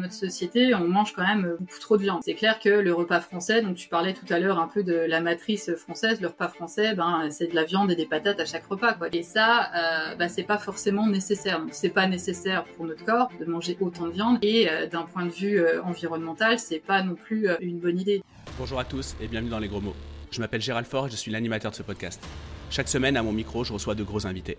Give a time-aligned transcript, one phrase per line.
[0.00, 2.20] notre société, on mange quand même beaucoup trop de viande.
[2.24, 4.94] C'est clair que le repas français, donc tu parlais tout à l'heure un peu de
[4.94, 8.44] la matrice française, le repas français, ben c'est de la viande et des patates à
[8.44, 9.08] chaque repas, quoi.
[9.12, 11.60] Et ça, euh, ben, c'est pas forcément nécessaire.
[11.70, 15.26] C'est pas nécessaire pour notre corps de manger autant de viande, et euh, d'un point
[15.26, 18.22] de vue euh, environnemental, c'est pas non plus une bonne idée.
[18.58, 19.94] Bonjour à tous et bienvenue dans les gros mots.
[20.30, 22.22] Je m'appelle Gérald Faure et je suis l'animateur de ce podcast.
[22.70, 24.58] Chaque semaine, à mon micro, je reçois de gros invités.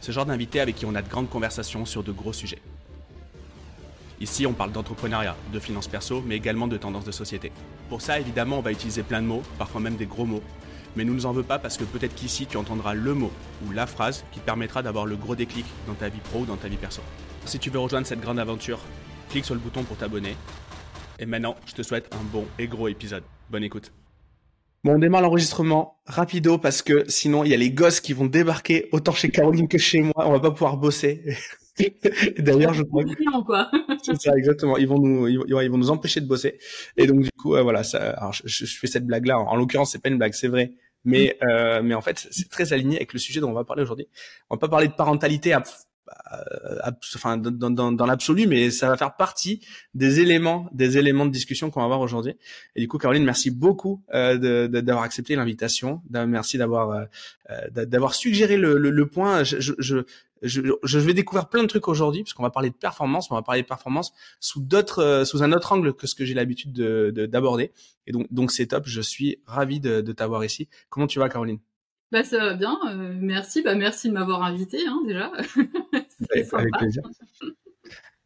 [0.00, 2.60] Ce genre d'invités avec qui on a de grandes conversations sur de gros sujets.
[4.24, 7.52] Ici, on parle d'entrepreneuriat, de finances perso, mais également de tendances de société.
[7.90, 10.42] Pour ça, évidemment, on va utiliser plein de mots, parfois même des gros mots.
[10.96, 13.30] Mais nous ne nous en veux pas parce que peut-être qu'ici, tu entendras le mot
[13.66, 16.46] ou la phrase qui te permettra d'avoir le gros déclic dans ta vie pro ou
[16.46, 17.02] dans ta vie perso.
[17.44, 18.80] Si tu veux rejoindre cette grande aventure,
[19.28, 20.36] clique sur le bouton pour t'abonner.
[21.18, 23.24] Et maintenant, je te souhaite un bon et gros épisode.
[23.50, 23.92] Bonne écoute.
[24.84, 28.26] Bon, on démarre l'enregistrement rapido parce que sinon il y a les gosses qui vont
[28.26, 30.14] débarquer autant chez Caroline que chez moi.
[30.16, 31.36] On va pas pouvoir bosser.
[32.38, 33.02] D'ailleurs, je crois
[33.44, 33.70] quoi.
[34.02, 34.76] c'est ça exactement.
[34.76, 36.58] Ils vont nous, ils, vont nous empêcher de bosser.
[36.96, 37.82] Et donc du coup, euh, voilà.
[37.82, 39.38] Ça, alors, je, je, fais cette blague là.
[39.38, 40.72] En, l'occurrence, c'est pas une blague, c'est vrai.
[41.04, 43.82] Mais euh, mais en fait, c'est très aligné avec le sujet dont on va parler
[43.82, 44.08] aujourd'hui.
[44.50, 45.62] On va pas parler de parentalité à
[47.14, 49.60] enfin dans, dans, dans l'absolu, mais ça va faire partie
[49.94, 52.34] des éléments, des éléments de discussion qu'on va avoir aujourd'hui.
[52.76, 56.02] Et du coup, Caroline, merci beaucoup euh, d'avoir accepté l'invitation.
[56.10, 57.04] Merci d'avoir euh,
[57.50, 59.44] euh d'avoir suggéré le, le, le point.
[59.44, 59.98] Je, je, je,
[60.82, 63.42] je, vais découvrir plein de trucs aujourd'hui, parce qu'on va parler de performance, on va
[63.42, 66.72] parler de performance sous d'autres, euh, sous un autre angle que ce que j'ai l'habitude
[66.72, 67.72] de d'aborder.
[68.06, 68.84] Et donc, donc c'est top.
[68.86, 70.68] Je suis ravi de, de t'avoir ici.
[70.90, 71.58] Comment tu vas, Caroline?
[72.14, 75.32] Bah ça va bien, euh, merci, bah merci de m'avoir invité hein, déjà.
[76.30, 77.02] avec plaisir.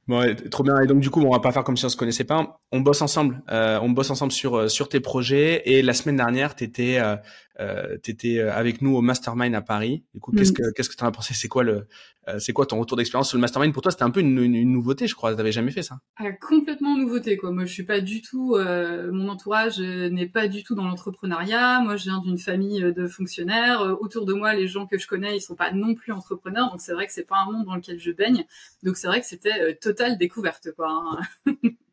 [0.09, 0.79] Bon, trop bien.
[0.81, 2.61] Et donc du coup, on va pas faire comme si on se connaissait pas.
[2.71, 3.43] On bosse ensemble.
[3.51, 5.63] Euh, on bosse ensemble sur euh, sur tes projets.
[5.71, 7.17] Et la semaine dernière, t'étais euh,
[7.61, 10.05] euh, t'étais avec nous au Mastermind à Paris.
[10.15, 10.57] Du coup, qu'est-ce mm.
[10.57, 11.35] que qu'est-ce que t'en as pensé?
[11.35, 11.87] C'est quoi le
[12.29, 13.73] euh, c'est quoi ton retour d'expérience sur le mastermind?
[13.73, 15.35] Pour toi, c'était un peu une, une, nouveauté, je crois.
[15.35, 16.01] T'avais jamais fait ça?
[16.17, 17.53] Ah, Complètement nouveauté, quoi.
[17.53, 18.55] Moi, je suis pas du tout.
[18.55, 21.81] Euh, mon entourage n'est pas du tout dans l'entrepreneuriat.
[21.81, 23.81] Moi, je viens d'une famille de fonctionnaires.
[23.81, 26.71] Euh, autour de moi, les gens que je connais, ils sont pas non plus entrepreneurs.
[26.71, 28.45] Donc, c'est vrai que c'est pas un monde dans lequel je baigne.
[28.83, 31.21] Donc, c'est vrai que c'était totale découverte, quoi.
[31.47, 31.47] Hein.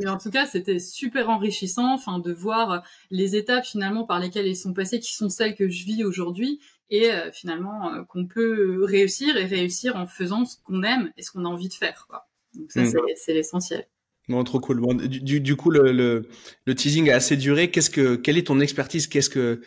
[0.00, 4.46] Et en tout cas, c'était super enrichissant, enfin, de voir les étapes finalement par lesquelles
[4.46, 8.26] ils sont passés, qui sont celles que je vis aujourd'hui, et euh, finalement euh, qu'on
[8.26, 11.74] peut réussir et réussir en faisant ce qu'on aime et ce qu'on a envie de
[11.74, 12.06] faire.
[12.08, 12.28] Quoi.
[12.54, 12.92] Donc ça, mmh.
[13.16, 13.86] c'est l'essentiel.
[14.28, 14.80] Bon, trop cool.
[14.80, 16.28] Bon, du, du, coup, le, le,
[16.64, 17.70] le, teasing a assez duré.
[17.70, 19.08] Qu'est-ce que, quelle est ton expertise?
[19.08, 19.60] Qu'est-ce que,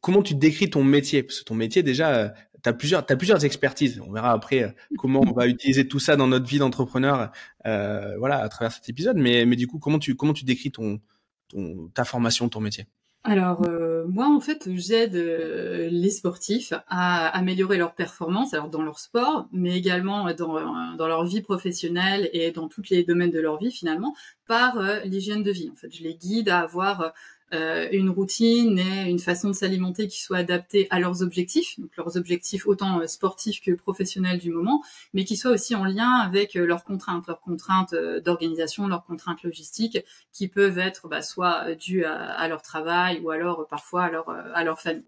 [0.00, 1.22] comment tu décris ton métier?
[1.22, 2.28] Parce que ton métier, déjà, euh,
[2.64, 4.00] as plusieurs, as plusieurs expertises.
[4.06, 7.30] On verra après comment on va utiliser tout ça dans notre vie d'entrepreneur,
[7.66, 9.16] euh, voilà, à travers cet épisode.
[9.16, 11.00] Mais, mais du coup, comment tu, comment tu décris ton,
[11.48, 12.86] ton, ta formation, ton métier?
[13.24, 18.82] Alors euh, moi en fait j'aide euh, les sportifs à améliorer leur performance alors dans
[18.82, 23.30] leur sport mais également dans, euh, dans leur vie professionnelle et dans tous les domaines
[23.30, 24.16] de leur vie finalement
[24.48, 27.12] par l'hygiène de vie en fait je les guide à avoir
[27.52, 31.94] euh, une routine et une façon de s'alimenter qui soit adaptée à leurs objectifs, donc
[31.96, 34.82] leurs objectifs autant euh, sportifs que professionnels du moment,
[35.12, 39.42] mais qui soit aussi en lien avec euh, leurs contraintes, leurs contraintes d'organisation, leurs contraintes
[39.42, 39.98] logistiques,
[40.32, 44.04] qui peuvent être bah, soit dues à, leur travail ou alors parfois
[44.54, 45.04] à leur, famille.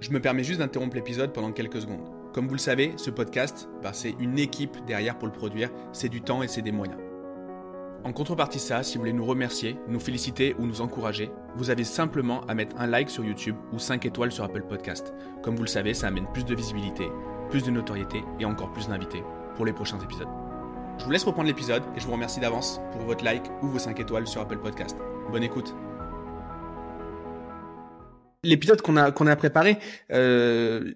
[0.00, 2.10] Je me permets juste d'interrompre l'épisode pendant quelques secondes.
[2.32, 6.08] Comme vous le savez, ce podcast, bah, c'est une équipe derrière pour le produire, c'est
[6.08, 7.07] du temps et c'est des moyens.
[8.04, 11.84] En contrepartie ça, si vous voulez nous remercier, nous féliciter ou nous encourager, vous avez
[11.84, 15.12] simplement à mettre un like sur YouTube ou 5 étoiles sur Apple Podcast.
[15.42, 17.08] Comme vous le savez, ça amène plus de visibilité,
[17.50, 19.24] plus de notoriété et encore plus d'invités
[19.56, 20.28] pour les prochains épisodes.
[20.98, 23.78] Je vous laisse reprendre l'épisode et je vous remercie d'avance pour votre like ou vos
[23.78, 24.96] 5 étoiles sur Apple Podcast.
[25.30, 25.74] Bonne écoute
[28.44, 29.78] l'épisode qu'on a qu'on a préparé,
[30.12, 30.92] euh,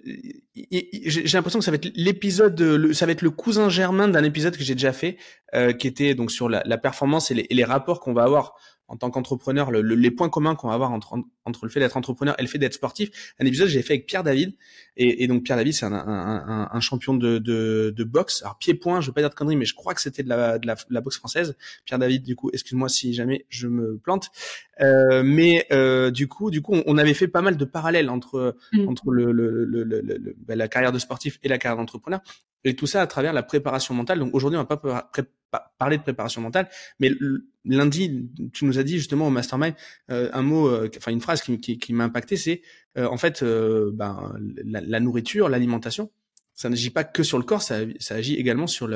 [0.55, 4.57] j'ai l'impression que ça va être l'épisode, ça va être le cousin germain d'un épisode
[4.57, 5.17] que j'ai déjà fait,
[5.55, 8.55] euh, qui était donc sur la, performance et les rapports qu'on va avoir
[8.93, 11.17] en tant qu'entrepreneur, le, les points communs qu'on va avoir entre,
[11.47, 13.35] entre le fait d'être entrepreneur et le fait d'être sportif.
[13.41, 14.55] Un épisode que j'ai fait avec Pierre David.
[14.99, 18.43] Et, et donc Pierre David, c'est un, un, un, champion de, de, de, boxe.
[18.43, 20.59] Alors pied-point, je veux pas dire de conneries, mais je crois que c'était de la,
[20.59, 21.57] de, la, la, boxe française.
[21.87, 24.29] Pierre David, du coup, excuse-moi si jamais je me plante.
[24.83, 28.57] Euh, mais euh, du coup, du coup, on, avait fait pas mal de parallèles entre
[28.75, 28.89] mm.
[28.89, 32.21] entre le, le, le, ben, la carrière de sportif et la carrière d'entrepreneur.
[32.65, 34.19] Et tout ça à travers la préparation mentale.
[34.19, 35.11] Donc aujourd'hui, on va pas
[35.79, 36.69] parler de préparation mentale,
[36.99, 37.11] mais
[37.65, 39.75] lundi, tu nous as dit justement au mastermind
[40.11, 42.63] euh, un mot, euh, enfin une phrase qui, qui, qui m'a impacté, c'est
[42.99, 44.35] euh, en fait ben,
[44.65, 46.11] la, nourriture, l'alimentation,
[46.55, 48.89] ça n'agit pas que sur le corps, ça, ça agit également sur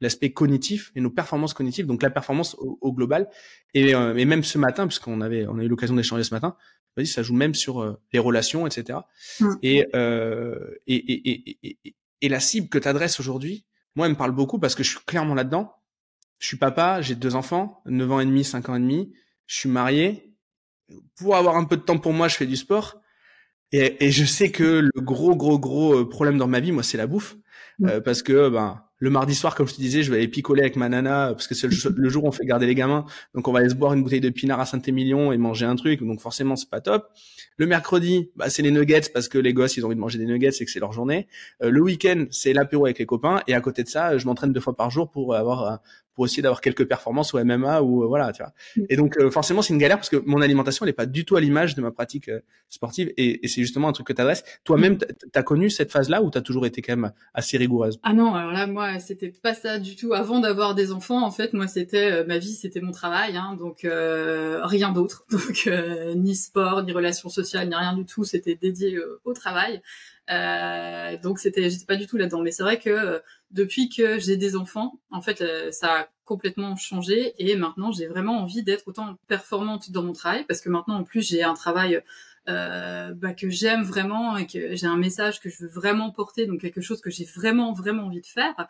[0.00, 3.28] l'aspect cognitif et nos performances cognitives, donc la performance au, global.
[3.74, 6.56] Et, et, même ce matin, puisqu'on avait on a eu l'occasion d'échanger ce matin,
[7.04, 9.00] ça joue même sur les relations, etc.
[9.40, 9.50] Mmh.
[9.62, 9.86] Et,
[10.86, 14.58] et, et, et, et, la cible que tu adresses aujourd'hui, moi, elle me parle beaucoup
[14.58, 15.74] parce que je suis clairement là-dedans
[16.42, 19.12] je suis papa, j'ai deux enfants, 9 ans et demi, 5 ans et demi,
[19.46, 20.34] je suis marié.
[21.16, 23.00] Pour avoir un peu de temps pour moi, je fais du sport.
[23.70, 26.82] Et, et je sais que le gros, gros, gros euh, problème dans ma vie, moi,
[26.82, 27.36] c'est la bouffe.
[27.78, 27.88] Mm.
[27.88, 30.62] Euh, parce que ben, le mardi soir, comme je te disais, je vais aller picoler
[30.62, 33.04] avec ma nana parce que c'est le, jour où on fait garder les gamins.
[33.34, 35.74] Donc on va aller se boire une bouteille de pinard à Saint-Émilion et manger un
[35.74, 36.04] truc.
[36.04, 37.08] Donc forcément, c'est pas top.
[37.56, 40.18] Le mercredi, bah, c'est les nuggets parce que les gosses, ils ont envie de manger
[40.18, 41.26] des nuggets et que c'est leur journée.
[41.62, 43.42] Euh, le week-end, c'est l'apéro avec les copains.
[43.48, 45.80] Et à côté de ça, je m'entraîne deux fois par jour pour avoir
[46.14, 48.52] pour essayer d'avoir quelques performances au MMA ou euh, voilà, tu vois.
[48.76, 48.82] Mm.
[48.90, 51.24] Et donc euh, forcément c'est une galère parce que mon alimentation elle est pas du
[51.24, 54.12] tout à l'image de ma pratique euh, sportive et, et c'est justement un truc que
[54.12, 54.44] tu adresses.
[54.64, 54.98] Toi-même, mm.
[55.32, 57.98] tu as connu cette phase-là ou tu as toujours été quand même assez rigoureuse?
[58.02, 60.12] Ah non, alors là moi c'était pas ça du tout.
[60.12, 63.80] Avant d'avoir des enfants, en fait moi c'était ma vie, c'était mon travail, hein, donc
[63.82, 65.26] rien d'autre.
[65.32, 65.68] Donc
[66.14, 68.24] ni sport, ni relations sociales, ni rien du tout.
[68.24, 69.82] C'était dédié au travail.
[70.32, 72.40] Euh, donc c'était, j'étais pas du tout là-dedans.
[72.40, 73.18] Mais c'est vrai que euh,
[73.50, 78.06] depuis que j'ai des enfants, en fait, euh, ça a complètement changé et maintenant j'ai
[78.06, 81.52] vraiment envie d'être autant performante dans mon travail parce que maintenant en plus j'ai un
[81.52, 82.00] travail
[82.46, 86.60] bah, que j'aime vraiment et que j'ai un message que je veux vraiment porter, donc
[86.60, 88.68] quelque chose que j'ai vraiment vraiment envie de faire.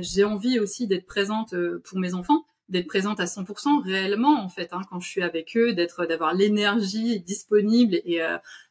[0.00, 1.54] J'ai envie aussi d'être présente
[1.84, 5.56] pour mes enfants d'être présente à 100% réellement en fait hein, quand je suis avec
[5.56, 8.20] eux d'être d'avoir l'énergie disponible et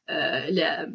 [0.08, 0.88] la,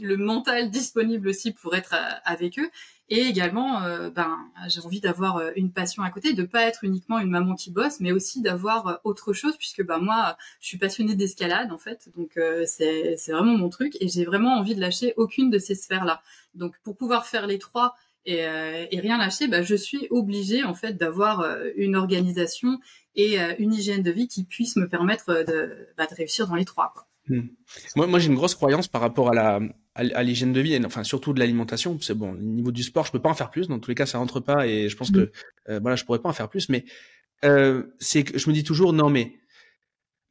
[0.00, 2.70] le mental disponible aussi pour être euh, avec eux.
[3.08, 4.38] Et également, euh, ben,
[4.68, 7.72] j'ai envie d'avoir euh, une passion à côté, de pas être uniquement une maman qui
[7.72, 12.08] bosse, mais aussi d'avoir autre chose, puisque ben moi, je suis passionnée d'escalade en fait,
[12.16, 15.74] donc c'est c'est vraiment mon truc, et j'ai vraiment envie de lâcher aucune de ces
[15.74, 16.22] sphères-là.
[16.54, 20.74] Donc pour pouvoir faire les trois et, et rien lâcher, ben, je suis obligée en
[20.74, 21.44] fait d'avoir
[21.74, 22.78] une organisation
[23.16, 26.94] et une hygiène de vie qui puisse me permettre de, bah, réussir dans les trois.
[27.28, 27.48] Hmm.
[27.96, 29.60] Moi j'ai une grosse croyance par rapport à la
[30.14, 31.98] à, l'hygiène de vie, et, enfin surtout de l'alimentation.
[32.00, 33.68] C'est bon, au niveau du sport, je peux pas en faire plus.
[33.68, 35.30] Dans tous les cas, ça rentre pas, et je pense que hmm.
[35.70, 36.68] euh, voilà, je pourrais pas en faire plus.
[36.68, 36.84] Mais
[37.44, 39.34] euh, c'est que je me dis toujours non, mais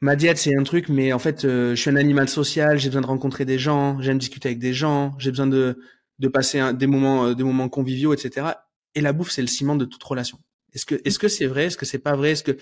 [0.01, 2.77] ma diète c'est un truc, mais en fait, euh, je suis un animal social.
[2.80, 5.80] J'ai besoin de rencontrer des gens, j'aime discuter avec des gens, j'ai besoin de
[6.19, 8.48] de passer un, des moments euh, des moments conviviaux, etc.
[8.95, 10.39] Et la bouffe, c'est le ciment de toute relation.
[10.74, 11.66] Est-ce que est-ce que c'est vrai?
[11.66, 12.31] Est-ce que c'est pas vrai?
[12.31, 12.57] Est-ce que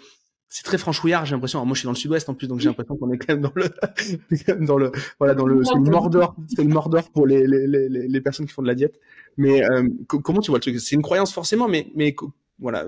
[0.50, 1.64] c'est très franchouillard, j'ai l'impression.
[1.66, 3.42] moi, je suis dans le sud-ouest en plus, donc j'ai l'impression qu'on est quand même
[3.42, 7.46] dans le, dans le, voilà, dans le, c'est le Mordor, c'est le Mordor pour les,
[7.46, 9.00] les, les, les, personnes qui font de la diète.
[9.36, 10.80] Mais euh, comment tu vois le truc?
[10.80, 12.16] C'est une croyance forcément, mais, mais
[12.60, 12.86] voilà.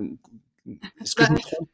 [1.02, 1.70] Est-ce que je me bah, trompe?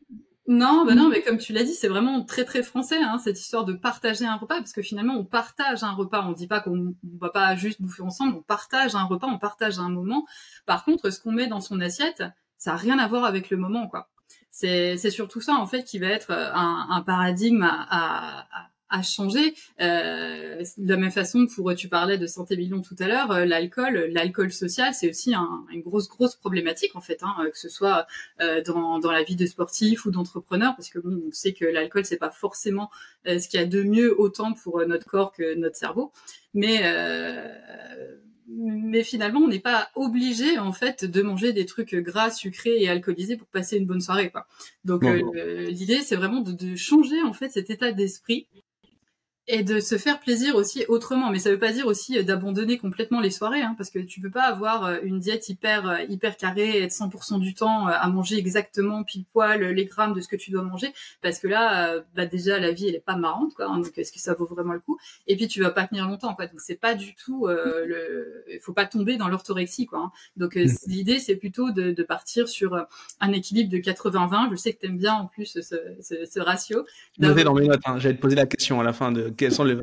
[0.47, 3.39] non, bah non, mais comme tu l'as dit, c'est vraiment très très français hein, cette
[3.39, 6.25] histoire de partager un repas, parce que finalement on partage un repas.
[6.27, 9.77] On dit pas qu'on va pas juste bouffer ensemble, on partage un repas, on partage
[9.77, 10.25] un moment.
[10.65, 12.23] Par contre, ce qu'on met dans son assiette,
[12.57, 14.09] ça a rien à voir avec le moment, quoi
[14.57, 19.01] c'est surtout ça en fait qui va être euh, un, un paradigme à, à, à
[19.01, 19.53] changer.
[19.81, 23.45] Euh, de la même façon pour tu parlais de santé million tout à l'heure, euh,
[23.45, 27.67] l'alcool, l'alcool social, c'est aussi un, une grosse grosse problématique en fait, hein, que ce
[27.67, 28.07] soit
[28.41, 31.65] euh, dans, dans la vie de sportif ou d'entrepreneur, parce que bon, on sait que
[31.65, 32.89] l'alcool c'est pas forcément
[33.27, 36.13] euh, ce qu'il y a de mieux autant pour notre corps que notre cerveau,
[36.53, 36.81] mais
[38.47, 42.89] mais finalement, on n'est pas obligé en fait de manger des trucs gras, sucrés et
[42.89, 44.29] alcoolisés pour passer une bonne soirée.
[44.29, 44.47] Quoi.
[44.83, 48.47] Donc euh, l'idée, c'est vraiment de, de, changer en fait cet état d'esprit
[49.47, 51.29] et de se faire plaisir aussi autrement.
[51.29, 54.19] Mais ça veut pas dire aussi euh, d'abandonner complètement les soirées, hein, parce que tu
[54.19, 58.07] peux pas avoir euh, une diète hyper euh, hyper carrée être 100% du temps à
[58.09, 61.99] manger exactement pile poil les grammes de ce que tu dois manger, parce que là,
[62.15, 63.67] bah déjà la vie elle est pas marrante, quoi.
[63.67, 64.97] Hein, donc est-ce que ça vaut vraiment le coup?
[65.27, 66.47] Et puis tu vas pas tenir longtemps, quoi.
[66.47, 69.99] Donc c'est pas du tout le, il faut pas tomber dans l'orthorexie, quoi.
[69.99, 70.11] Hein.
[70.37, 70.67] Donc mm.
[70.87, 72.85] l'idée c'est plutôt de, de, partir sur
[73.19, 74.51] un équilibre de 80-20.
[74.51, 76.85] Je sais que t'aimes bien en plus ce, ce, ce ratio.
[77.17, 77.81] Dans mes notes.
[77.85, 77.97] Hein.
[77.99, 79.75] J'allais te poser la question à la fin de quels sont les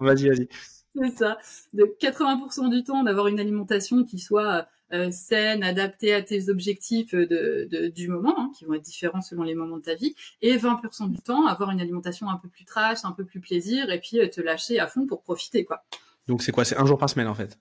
[0.00, 0.48] Vas-y, vas-y.
[0.96, 1.38] C'est ça.
[1.72, 7.14] De 80% du temps, d'avoir une alimentation qui soit euh, saine, adaptée à tes objectifs
[7.14, 10.14] de, de du moment, hein, qui vont être différents selon les moments de ta vie,
[10.40, 13.90] et 20% du temps, avoir une alimentation un peu plus trash, un peu plus plaisir,
[13.90, 15.84] et puis euh, te lâcher à fond pour profiter, quoi.
[16.28, 16.64] Donc c'est quoi?
[16.64, 17.58] C'est un jour par semaine en fait?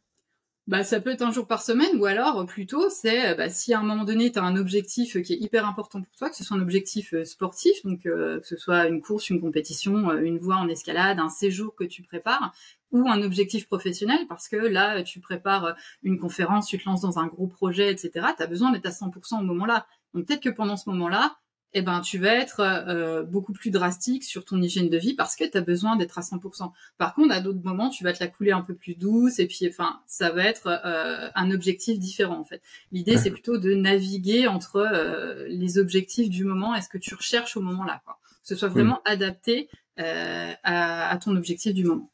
[0.68, 3.80] Bah, ça peut être un jour par semaine, ou alors plutôt c'est bah, si à
[3.80, 6.46] un moment donné tu as un objectif qui est hyper important pour toi, que ce
[6.46, 10.22] soit un objectif euh, sportif, donc euh, que ce soit une course, une compétition, euh,
[10.22, 12.54] une voie en escalade, un séjour que tu prépares,
[12.92, 17.20] ou un objectif professionnel, parce que là tu prépares une conférence, tu te lances dans
[17.20, 18.28] un gros projet, etc.
[18.38, 19.86] Tu as besoin d'être à 100% au moment-là.
[20.14, 21.36] Donc peut-être que pendant ce moment-là,
[21.74, 25.36] eh ben tu vas être euh, beaucoup plus drastique sur ton hygiène de vie parce
[25.36, 26.72] que tu as besoin d'être à 100%.
[26.98, 29.48] Par contre, à d'autres moments, tu vas te la couler un peu plus douce et
[29.48, 32.62] puis enfin, ça va être euh, un objectif différent en fait.
[32.92, 37.16] L'idée c'est plutôt de naviguer entre euh, les objectifs du moment et ce que tu
[37.16, 38.20] recherches au moment là quoi.
[38.42, 42.12] Que ce soit vraiment adapté à, à ton objectif du moment.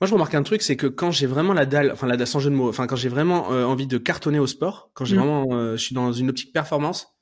[0.00, 2.26] Moi, je remarque un truc, c'est que quand j'ai vraiment la dalle, enfin la dalle
[2.26, 5.16] sans jeu de mots, enfin quand j'ai vraiment envie de cartonner au sport, quand j'ai
[5.16, 5.18] mmh.
[5.18, 7.19] vraiment, je suis dans une optique performance,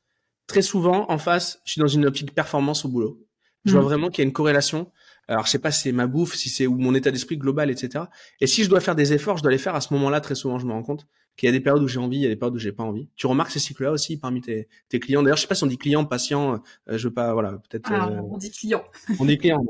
[0.48, 3.24] très souvent, en face, je suis dans une optique performance au boulot.
[3.64, 3.84] Je vois mm.
[3.84, 4.90] vraiment qu'il y a une corrélation.
[5.28, 7.70] Alors, je sais pas si c'est ma bouffe, si c'est ou mon état d'esprit global,
[7.70, 8.06] etc.
[8.40, 10.20] Et si je dois faire des efforts, je dois les faire à ce moment-là.
[10.20, 12.22] Très souvent, je me rends compte qu'il y a des périodes où j'ai envie, il
[12.22, 13.08] y a des périodes où j'ai pas envie.
[13.14, 15.22] Tu remarques ces cycles-là aussi parmi tes, tes clients?
[15.22, 16.62] D'ailleurs, je sais pas si on dit client, patient.
[16.88, 17.90] Euh, je veux pas, voilà, peut-être.
[17.92, 18.82] Ah, euh, on dit client.
[19.20, 19.62] On dit client.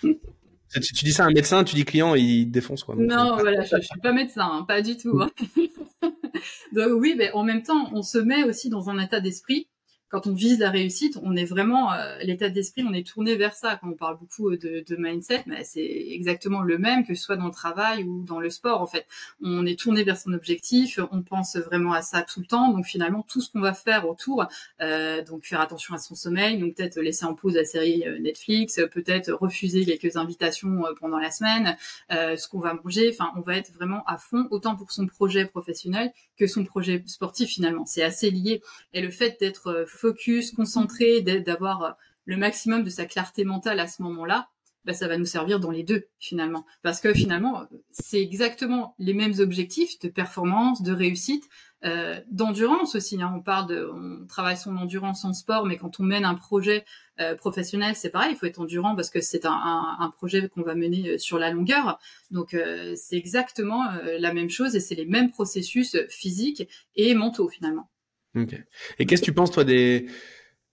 [0.00, 2.94] tu, tu, dis ça à un médecin, tu dis client, il défonce quoi.
[2.96, 5.20] non, euh, voilà, je, je, suis pas médecin, hein, pas du tout.
[5.20, 5.30] Hein.
[6.72, 9.68] Donc oui, mais en même temps, on se met aussi dans un état d'esprit
[10.14, 13.52] quand on vise la réussite, on est vraiment euh, l'état d'esprit, on est tourné vers
[13.52, 13.74] ça.
[13.80, 17.36] Quand on parle beaucoup euh, de, mindset, mais c'est exactement le même que ce soit
[17.36, 18.80] dans le travail ou dans le sport.
[18.80, 19.08] En fait,
[19.42, 22.70] on est tourné vers son objectif, on pense vraiment à ça tout le temps.
[22.70, 24.46] Donc finalement, tout ce qu'on va faire autour,
[24.80, 28.80] euh, donc faire attention à son sommeil, donc peut-être laisser en pause la série Netflix,
[28.92, 31.76] peut-être refuser quelques invitations pendant la semaine,
[32.10, 33.10] ce qu'on va manger.
[33.12, 37.02] Enfin, on va être vraiment à fond, autant pour son projet professionnel que son projet
[37.06, 37.48] sportif.
[37.50, 38.62] Finalement, c'est assez lié.
[38.92, 41.90] Et le fait d'être focus, concentré, d'avoir euh,
[42.26, 44.48] le maximum de sa clarté mentale à ce moment-là,
[44.84, 46.66] bah, ça va nous servir dans les deux finalement.
[46.82, 51.44] Parce que finalement, c'est exactement les mêmes objectifs de performance, de réussite,
[51.86, 53.22] euh, d'endurance aussi.
[53.22, 53.32] Hein.
[53.34, 56.84] On parle de, on travaille son endurance en sport, mais quand on mène un projet
[57.18, 58.32] euh, professionnel, c'est pareil.
[58.32, 61.98] Il faut être endurant parce que c'est un, projet qu'on va mener sur la longueur.
[62.30, 62.54] Donc
[62.94, 63.84] c'est exactement
[64.18, 67.88] la même chose et c'est les mêmes processus physiques et mentaux finalement.
[68.36, 68.54] Ok.
[68.98, 70.06] Et qu'est-ce que tu penses, toi, des,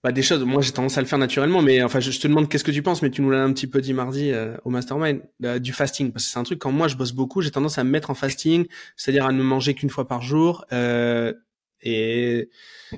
[0.02, 0.42] bah, des choses?
[0.44, 2.82] Moi, j'ai tendance à le faire naturellement, mais enfin, je, te demande qu'est-ce que tu
[2.82, 5.22] penses, mais tu nous l'as un petit peu dit mardi euh, au Mastermind,
[5.60, 7.84] du fasting, parce que c'est un truc, quand moi, je bosse beaucoup, j'ai tendance à
[7.84, 8.66] me mettre en fasting,
[8.96, 11.32] c'est-à-dire à ne manger qu'une fois par jour, euh,
[11.82, 12.48] et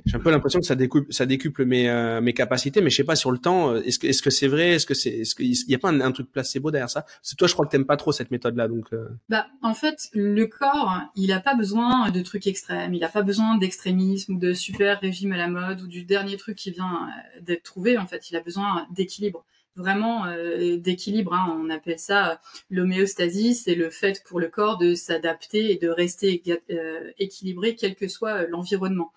[0.04, 2.96] j'ai un peu l'impression que ça décuple, ça décuple mes, euh, mes capacités, mais je
[2.96, 3.70] sais pas sur le temps.
[3.70, 5.90] Euh, est-ce que est-ce que c'est vrai Est-ce que c'est est-ce qu'il y a pas
[5.90, 7.06] un, truc placebo derrière ça?
[7.22, 8.92] C'est toi, je crois que t'aimes pas trop cette méthode-là, donc.
[8.92, 9.08] Euh.
[9.28, 12.94] Bah, en fait, le corps, il a pas besoin de trucs extrêmes.
[12.94, 16.36] Il a pas besoin d'extrémisme ou de super régime à la mode ou du dernier
[16.36, 17.08] truc qui vient
[17.40, 17.96] d'être trouvé.
[17.96, 19.44] En fait, il a besoin d'équilibre
[19.76, 21.34] vraiment euh, d'équilibre.
[21.34, 21.56] Hein.
[21.60, 22.34] On appelle ça euh,
[22.70, 27.94] l'homéostasie, c'est le fait pour le corps de s'adapter et de rester euh, équilibré quel
[27.94, 29.12] que soit l'environnement.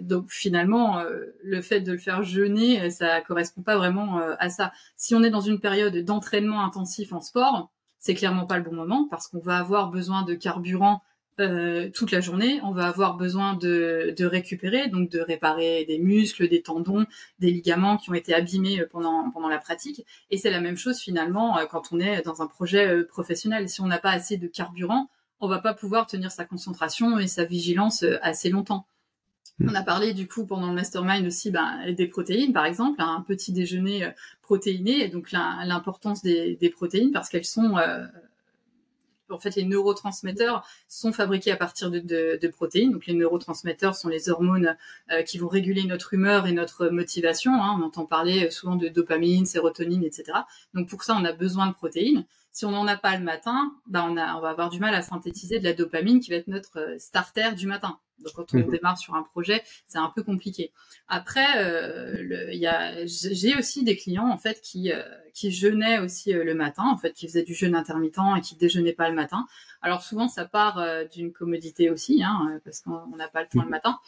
[0.00, 1.02] donc finalement,
[1.42, 4.72] le fait de le faire jeûner, ça correspond pas vraiment à ça.
[4.96, 8.74] Si on est dans une période d'entraînement intensif en sport, c'est clairement pas le bon
[8.74, 11.02] moment parce qu'on va avoir besoin de carburant
[11.38, 15.98] euh, toute la journée, on va avoir besoin de, de, récupérer, donc de réparer des
[15.98, 17.04] muscles, des tendons,
[17.40, 20.06] des ligaments qui ont été abîmés euh, pendant, pendant la pratique.
[20.30, 23.68] Et c'est la même chose finalement euh, quand on est dans un projet professionnel.
[23.68, 27.26] Si on n'a pas assez de carburant, on va pas pouvoir tenir sa concentration et
[27.26, 28.86] sa vigilance assez longtemps.
[29.58, 29.68] Mm.
[29.70, 33.20] On a parlé du coup pendant le mastermind aussi ben, des protéines, par exemple, un
[33.20, 34.08] petit déjeuner
[34.40, 37.76] protéiné, donc l'importance des, des, protéines parce qu'elles sont
[39.30, 42.92] en fait, les neurotransmetteurs sont fabriqués à partir de, protéines.
[42.92, 44.76] Donc, les neurotransmetteurs sont les hormones
[45.10, 47.52] euh, qui vont réguler notre humeur et notre motivation.
[47.52, 47.76] Hein.
[47.80, 50.24] On entend parler souvent de dopamine, sérotonine, etc.
[50.74, 52.24] Donc, pour ça, on a besoin de protéines.
[52.56, 54.94] Si on n'en a pas le matin, ben on, a, on va avoir du mal
[54.94, 57.98] à synthétiser de la dopamine qui va être notre euh, starter du matin.
[58.24, 58.70] Donc quand on mhm.
[58.70, 60.72] démarre sur un projet, c'est un peu compliqué.
[61.06, 65.02] Après, euh, j'ai aussi des clients en fait qui euh,
[65.34, 68.56] qui jeûnaient aussi euh, le matin, en fait, qui faisaient du jeûne intermittent et qui
[68.56, 69.46] déjeunaient pas le matin.
[69.82, 73.60] Alors souvent, ça part euh, d'une commodité aussi, hein, parce qu'on n'a pas le temps
[73.60, 73.70] le mhm.
[73.70, 73.98] matin.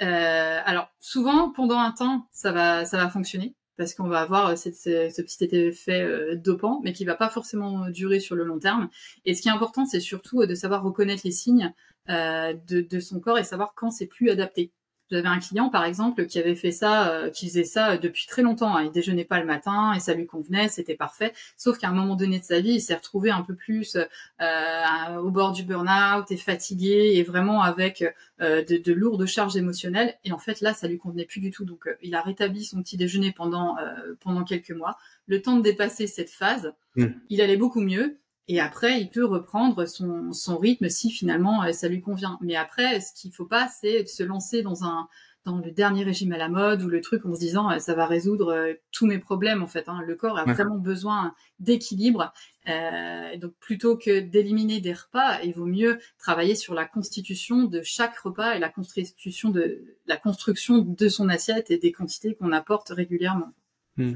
[0.00, 4.70] alors souvent, pendant un temps, ça va ça va fonctionner parce qu'on va avoir ce,
[4.70, 8.88] ce, petit effet dopant, mais qui va pas forcément durer sur le long terme.
[9.24, 11.72] Et ce qui est important, c'est surtout de savoir reconnaître les signes
[12.08, 14.70] euh, de, son corps et savoir quand c'est plus adapté.
[15.10, 18.42] J'avais un client, par exemple, qui avait fait ça, euh, qui faisait ça depuis très
[18.42, 18.76] longtemps.
[18.76, 18.84] Hein.
[18.84, 21.32] Il déjeunait pas le matin et ça lui convenait, c'était parfait.
[21.56, 23.96] Sauf qu'à un moment donné de sa vie, il s'est retrouvé un peu plus
[24.40, 28.04] euh, au bord du burn-out et fatigué et vraiment avec
[28.40, 30.14] euh, de, de, lourdes charges émotionnelles.
[30.24, 31.64] Et en fait, là, ça lui convenait plus du tout.
[31.64, 33.76] Donc, il a rétabli son petit déjeuner pendant
[34.20, 34.96] pendant quelques mois.
[35.26, 37.06] Le temps de dépasser cette phase, mmh.
[37.30, 38.18] il allait beaucoup mieux.
[38.48, 42.38] Et après, il peut reprendre son, son rythme si finalement euh, ça lui convient.
[42.40, 45.08] Mais après, ce qu'il faut pas, c'est de se lancer dans un
[45.46, 47.94] dans le dernier régime à la mode ou le truc en se disant euh, ça
[47.94, 49.88] va résoudre euh, tous mes problèmes en fait.
[49.88, 50.02] Hein.
[50.04, 52.34] Le corps a vraiment besoin d'équilibre.
[52.68, 57.80] Euh, donc plutôt que d'éliminer des repas, il vaut mieux travailler sur la constitution de
[57.82, 62.50] chaque repas et la constitution de la construction de son assiette et des quantités qu'on
[62.50, 63.52] apporte régulièrement.
[63.96, 64.12] Hmm.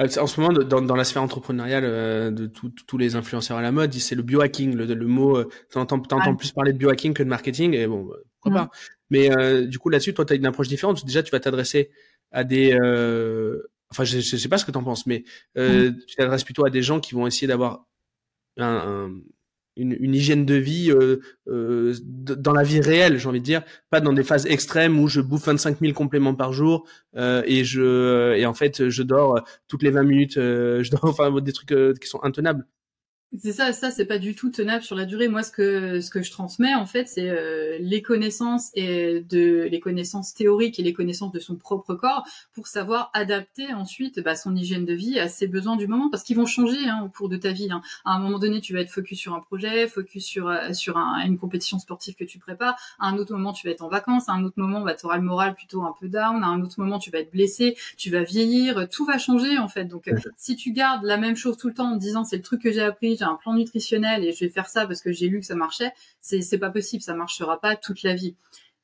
[0.00, 3.62] Euh, en ce moment, dans, dans la sphère entrepreneuriale euh, de tous les influenceurs à
[3.62, 5.38] la mode, c'est le biohacking, le, le mot.
[5.38, 8.10] Euh, t'entends entends plus parler de biohacking que de marketing, et bon,
[8.40, 8.70] pourquoi pas.
[9.10, 9.30] Mais
[9.66, 11.04] du coup, là-dessus, toi, tu as une approche différente.
[11.04, 11.90] Déjà, tu vas t'adresser
[12.30, 12.74] à des.
[13.90, 15.24] enfin, je, je sais pas ce que tu en penses, mais
[15.54, 17.86] tu t'adresses plutôt à des gens qui vont essayer d'avoir
[18.58, 19.10] un,
[19.76, 24.00] une, hygiène de vie euh, euh, dans la vie réelle, j'ai envie de dire, pas
[24.00, 26.86] dans des phases extrêmes où je bouffe 25 000 compléments par jour
[27.16, 31.40] euh, et je et en fait je dors toutes les 20 minutes, je dors enfin
[31.40, 32.66] des trucs qui sont intenables.
[33.38, 35.26] C'est ça, ça c'est pas du tout tenable sur la durée.
[35.26, 39.62] Moi, ce que ce que je transmets en fait, c'est euh, les connaissances et de
[39.70, 44.36] les connaissances théoriques et les connaissances de son propre corps pour savoir adapter ensuite bah,
[44.36, 47.08] son hygiène de vie à ses besoins du moment, parce qu'ils vont changer hein, au
[47.08, 47.68] cours de ta vie.
[47.70, 47.80] Hein.
[48.04, 50.98] À un moment donné, tu vas être focus sur un projet, focus sur euh, sur
[50.98, 52.76] un, une compétition sportive que tu prépares.
[52.98, 54.28] À un autre moment, tu vas être en vacances.
[54.28, 56.44] À un autre moment, bah, tu auras le moral plutôt un peu down.
[56.44, 58.90] À un autre moment, tu vas être blessé, tu vas vieillir.
[58.90, 59.86] Tout va changer en fait.
[59.86, 62.42] Donc, euh, si tu gardes la même chose tout le temps en disant c'est le
[62.42, 65.28] truc que j'ai appris un plan nutritionnel et je vais faire ça parce que j'ai
[65.28, 68.34] lu que ça marchait, c'est c'est pas possible, ça marchera pas toute la vie.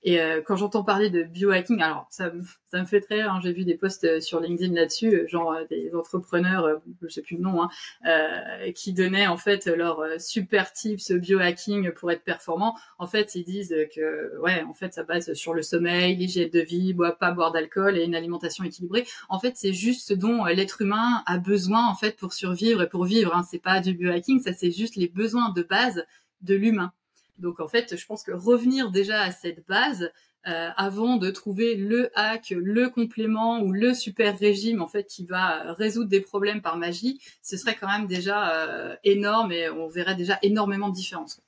[0.02, 2.30] Et euh, quand j'entends parler de biohacking, alors ça,
[2.70, 3.32] ça me fait très rire.
[3.32, 7.22] Hein, j'ai vu des posts euh, sur LinkedIn là-dessus, euh, genre des entrepreneurs, je sais
[7.22, 7.68] plus le nom, hein,
[8.06, 12.76] euh, qui donnaient en fait leur super tips biohacking pour être performant.
[12.98, 16.60] En fait, ils disent que ouais, en fait, ça base sur le sommeil, l'hygiène de
[16.60, 19.06] vie, boire pas boire d'alcool et une alimentation équilibrée.
[19.28, 22.88] En fait, c'est juste ce dont l'être humain a besoin en fait pour survivre et
[22.88, 23.34] pour vivre.
[23.34, 23.42] Hein.
[23.50, 26.04] C'est pas du biohacking, ça c'est juste les besoins de base
[26.42, 26.92] de l'humain.
[27.38, 30.10] Donc en fait, je pense que revenir déjà à cette base
[30.46, 35.24] euh, avant de trouver le hack, le complément ou le super régime en fait qui
[35.26, 39.88] va résoudre des problèmes par magie, ce serait quand même déjà euh, énorme et on
[39.88, 41.40] verrait déjà énormément de différences.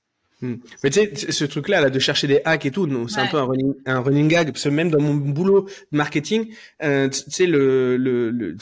[0.43, 0.57] Hmm.
[0.83, 3.37] Mais tu sais, ce truc-là, là, de chercher des hacks et tout, c'est un peu
[3.37, 4.51] un running, un running gag.
[4.53, 8.57] Parce que même dans mon boulot de marketing, euh, tu sais, le, le, le euh,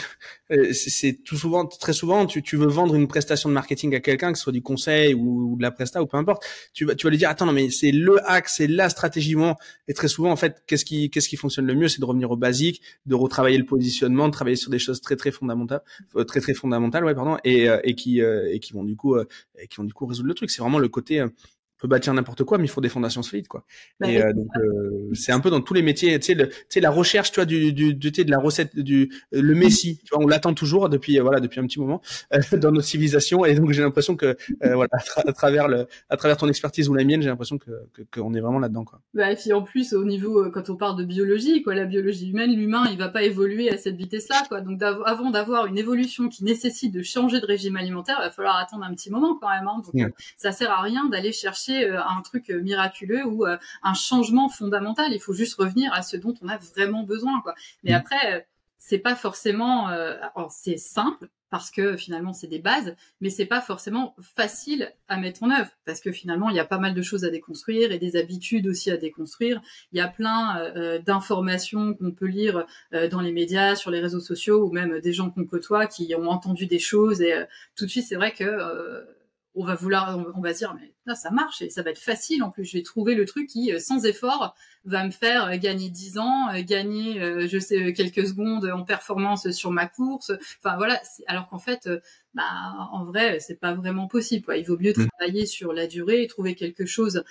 [0.72, 4.32] c'est tout souvent, très souvent, tu, tu veux vendre une prestation de marketing à quelqu'un,
[4.32, 6.44] que ce soit du conseil ou, de la presta ou peu importe.
[6.72, 9.36] Tu vas, tu vas lui dire, attends, non, mais c'est le hack, c'est la stratégie.
[9.88, 12.30] Et très souvent, en fait, qu'est-ce qui, qu'est-ce qui fonctionne le mieux, c'est de revenir
[12.30, 15.82] au basique, de retravailler le positionnement, de travailler sur des choses très, très fondamentales,
[16.16, 19.16] euh, très, très fondamentales, ouais, pardon, et, et qui, et qui vont du coup,
[19.68, 20.50] qui vont du coup résoudre le truc.
[20.50, 21.24] C'est vraiment le côté
[21.78, 23.64] peut bâtir n'importe quoi, mais il faut des fondations solides, quoi.
[24.00, 26.52] Bah, et euh, donc euh, c'est un peu dans tous les métiers, tu sais, tu
[26.68, 30.14] sais la recherche, tu vois, du, du, du de la recette, du le messie, tu
[30.14, 32.00] vois, on l'attend toujours depuis voilà depuis un petit moment
[32.34, 36.36] euh, dans notre civilisation, et donc j'ai l'impression que voilà à, travers le à travers
[36.36, 37.70] ton expertise ou la mienne, j'ai l'impression que
[38.12, 39.00] qu'on est vraiment là-dedans, quoi.
[39.14, 42.30] Bah et puis en plus au niveau quand on parle de biologie, quoi, la biologie
[42.30, 44.60] humaine, l'humain, il va pas évoluer à cette vitesse-là, quoi.
[44.60, 48.56] Donc avant d'avoir une évolution qui nécessite de changer de régime alimentaire, il va falloir
[48.56, 49.68] attendre un petit moment quand même.
[49.68, 49.82] Hein.
[49.84, 53.94] Donc ça sert à rien d'aller chercher euh, un truc euh, miraculeux ou euh, un
[53.94, 55.12] changement fondamental.
[55.12, 57.40] Il faut juste revenir à ce dont on a vraiment besoin.
[57.42, 57.54] Quoi.
[57.84, 57.96] Mais mm.
[57.96, 59.88] après, c'est pas forcément,
[60.50, 65.42] c'est simple parce que finalement c'est des bases, mais c'est pas forcément facile à mettre
[65.42, 67.98] en œuvre parce que finalement il y a pas mal de choses à déconstruire et
[67.98, 69.60] des habitudes aussi à déconstruire.
[69.92, 72.66] Il y a plein d'informations qu'on peut lire
[73.10, 76.28] dans les médias, sur les réseaux sociaux ou même des gens qu'on côtoie qui ont
[76.28, 77.34] entendu des choses et
[77.76, 78.44] tout de suite c'est vrai que
[79.58, 81.98] on va vouloir, on va se dire, mais là, ça marche et ça va être
[81.98, 82.44] facile.
[82.44, 85.56] En plus, je vais trouver le truc qui, euh, sans effort, va me faire euh,
[85.56, 87.18] gagner 10 ans, euh, gagner,
[87.48, 90.30] je sais, quelques secondes en performance sur ma course.
[90.62, 91.00] Enfin, voilà.
[91.26, 91.90] Alors qu'en fait,
[92.34, 92.44] bah,
[92.92, 94.44] en vrai, c'est pas vraiment possible.
[94.44, 94.58] Quoi.
[94.58, 95.08] Il vaut mieux mm.
[95.18, 97.24] travailler sur la durée et trouver quelque chose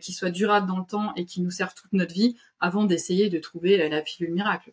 [0.00, 3.28] qui soit durable dans le temps et qui nous serve toute notre vie avant d'essayer
[3.28, 4.72] de trouver la pilule miracle.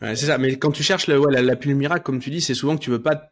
[0.00, 0.38] c'est ça.
[0.38, 2.90] Mais quand tu cherches la, la pilule miracle, comme tu dis, c'est souvent que tu
[2.90, 3.31] veux pas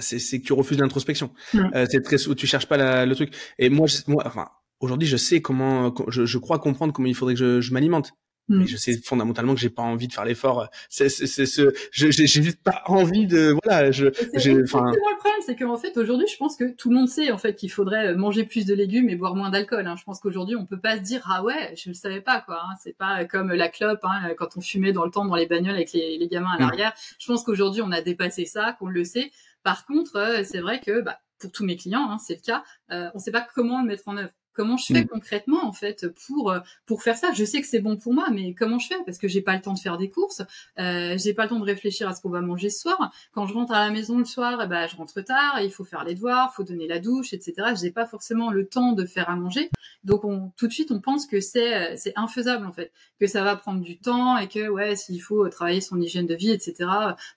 [0.00, 1.30] c'est que tu refuses l'introspection.
[1.54, 3.34] Euh, c'est très, tu cherches pas le truc.
[3.58, 4.48] Et moi, moi enfin,
[4.80, 8.12] aujourd'hui, je sais comment, je, je, crois comprendre comment il faudrait que je, je m'alimente.
[8.50, 10.68] Mais je sais fondamentalement que j'ai pas envie de faire l'effort.
[10.88, 14.90] C'est, c'est, ce, j'ai juste pas envie de, voilà, je, j'ai, enfin.
[14.90, 17.54] Le problème, c'est qu'en fait, aujourd'hui, je pense que tout le monde sait, en fait,
[17.54, 19.86] qu'il faudrait manger plus de légumes et boire moins d'alcool.
[19.86, 19.94] Hein.
[19.96, 22.60] Je pense qu'aujourd'hui, on peut pas se dire, ah ouais, je le savais pas, quoi.
[22.64, 22.74] Hein.
[22.82, 25.76] C'est pas comme la clope, hein, quand on fumait dans le temps dans les bagnoles
[25.76, 26.60] avec les, les gamins à mm.
[26.60, 26.92] l'arrière.
[27.20, 29.30] Je pense qu'aujourd'hui, on a dépassé ça, qu'on le sait.
[29.62, 32.64] Par contre, euh, c'est vrai que bah, pour tous mes clients, hein, c'est le cas,
[32.90, 34.32] euh, on ne sait pas comment le mettre en œuvre.
[34.60, 35.08] Comment je fais mm.
[35.08, 37.32] concrètement en fait pour euh, pour faire ça?
[37.32, 39.02] Je sais que c'est bon pour moi, mais comment je fais?
[39.06, 40.42] Parce que j'ai pas le temps de faire des courses,
[40.78, 43.10] euh, j'ai pas le temps de réfléchir à ce qu'on va manger ce soir.
[43.32, 45.84] Quand je rentre à la maison le soir, eh ben, je rentre tard, il faut
[45.84, 47.68] faire les devoirs, faut donner la douche, etc.
[47.80, 49.70] J'ai pas forcément le temps de faire à manger,
[50.04, 53.42] donc on, tout de suite on pense que c'est c'est infaisable en fait, que ça
[53.42, 56.74] va prendre du temps et que ouais s'il faut travailler son hygiène de vie, etc.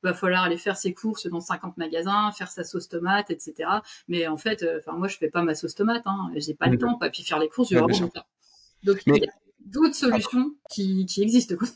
[0.04, 3.70] Va falloir aller faire ses courses dans 50 magasins, faire sa sauce tomate, etc.
[4.10, 6.68] Mais en fait, euh, enfin moi je fais pas ma sauce tomate, hein, j'ai pas
[6.68, 8.12] le temps puis faire les courses, je vais vraiment
[8.84, 11.68] Donc, il y a d'autres solutions qui, qui existent, quoi.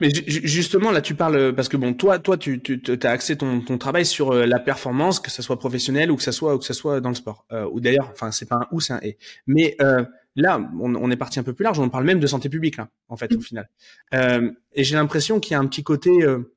[0.00, 3.60] Mais justement, là, tu parles parce que bon, toi, toi, tu, tu as axé ton,
[3.60, 6.58] ton travail sur euh, la performance, que ça soit professionnel ou que ça soit ou
[6.58, 7.46] que ça soit dans le sport.
[7.52, 9.16] Euh, ou d'ailleurs, enfin, c'est pas un ou, c'est un et.
[9.46, 10.04] Mais euh,
[10.36, 11.78] là, on, on, est parti un peu plus large.
[11.78, 13.42] On parle même de santé publique là, en fait, au mm.
[13.42, 13.70] final.
[14.14, 16.52] Euh, et j'ai l'impression qu'il y a un petit côté euh,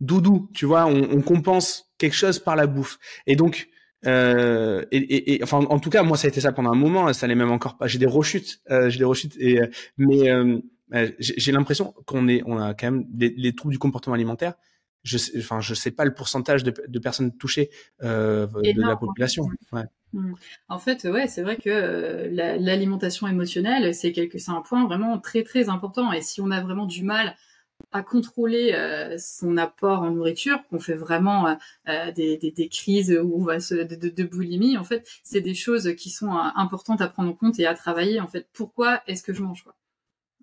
[0.00, 0.50] doudou.
[0.54, 2.98] Tu vois, on, on, compense quelque chose par la bouffe.
[3.26, 3.68] Et donc,
[4.06, 7.12] Euh, et, et, enfin, en tout cas, moi, ça a été ça pendant un moment.
[7.12, 7.86] Ça n'est même encore pas.
[7.86, 8.60] J'ai des rechutes.
[8.70, 9.36] Euh, j'ai des rechutes.
[9.38, 9.60] Et
[9.96, 10.30] mais
[11.18, 14.54] j'ai l'impression qu'on est, on a quand même les, troubles du comportement alimentaire.
[15.02, 19.48] Je, sais, enfin, je sais pas le pourcentage de, de personnes touchées de la population.
[19.72, 19.84] Ouais.
[20.12, 20.34] Mmh.
[20.68, 25.42] En fait, ouais, c'est vrai que l'alimentation émotionnelle, c'est quelque, c'est un point vraiment très
[25.42, 26.12] très important.
[26.12, 27.34] Et si on a vraiment du mal
[27.90, 31.54] à contrôler euh, son apport en nourriture, qu'on fait vraiment euh,
[31.88, 37.08] euh, des, crises se, de, boulimie, en fait, c'est des choses qui sont importantes à
[37.08, 38.20] prendre en compte et à travailler.
[38.20, 39.64] En fait, pourquoi est-ce que je mange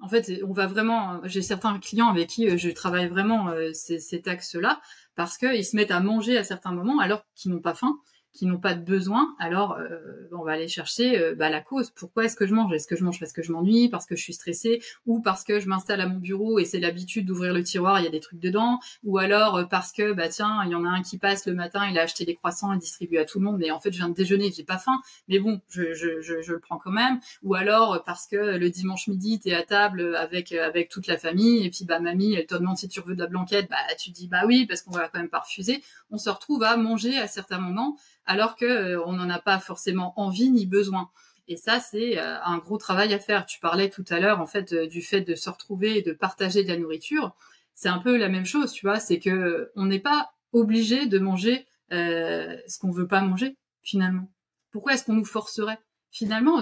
[0.02, 1.22] En fait, on va vraiment.
[1.24, 4.82] J'ai certains clients avec qui je travaille vraiment ces, cet axe-là
[5.16, 7.98] parce qu'ils se mettent à manger à certains moments alors qu'ils n'ont pas faim
[8.34, 10.00] qui n'ont pas de besoin, alors euh,
[10.32, 11.90] on va aller chercher euh, bah, la cause.
[11.90, 12.72] Pourquoi est-ce que je mange?
[12.74, 15.44] Est-ce que je mange parce que je m'ennuie, parce que je suis stressée, ou parce
[15.44, 18.12] que je m'installe à mon bureau et c'est l'habitude d'ouvrir le tiroir, il y a
[18.12, 21.02] des trucs dedans, ou alors euh, parce que bah tiens, il y en a un
[21.02, 23.58] qui passe le matin, il a acheté des croissants et distribue à tout le monde,
[23.58, 26.42] mais en fait je viens de déjeuner, j'ai pas faim, mais bon, je, je, je,
[26.42, 30.16] je, le prends quand même, ou alors parce que le dimanche midi t'es à table
[30.16, 33.16] avec avec toute la famille et puis bah mamie elle te demande si tu veux
[33.16, 35.82] de la blanquette, bah tu dis bah oui parce qu'on va quand même pas refuser.
[36.12, 37.98] On se retrouve à manger à certains moments
[38.30, 41.10] alors que euh, on n'en a pas forcément envie ni besoin.
[41.48, 43.48] Et ça, c'est euh, un gros travail à faire.
[43.48, 46.14] Tu parlais tout à l'heure, en fait, euh, du fait de se retrouver et de
[46.14, 47.36] partager de la nourriture.
[47.74, 49.00] C'est un peu la même chose, tu vois.
[49.00, 54.30] C'est que on n'est pas obligé de manger ce qu'on veut pas manger, finalement.
[54.72, 55.80] Pourquoi est-ce qu'on nous forcerait?
[56.12, 56.62] Finalement,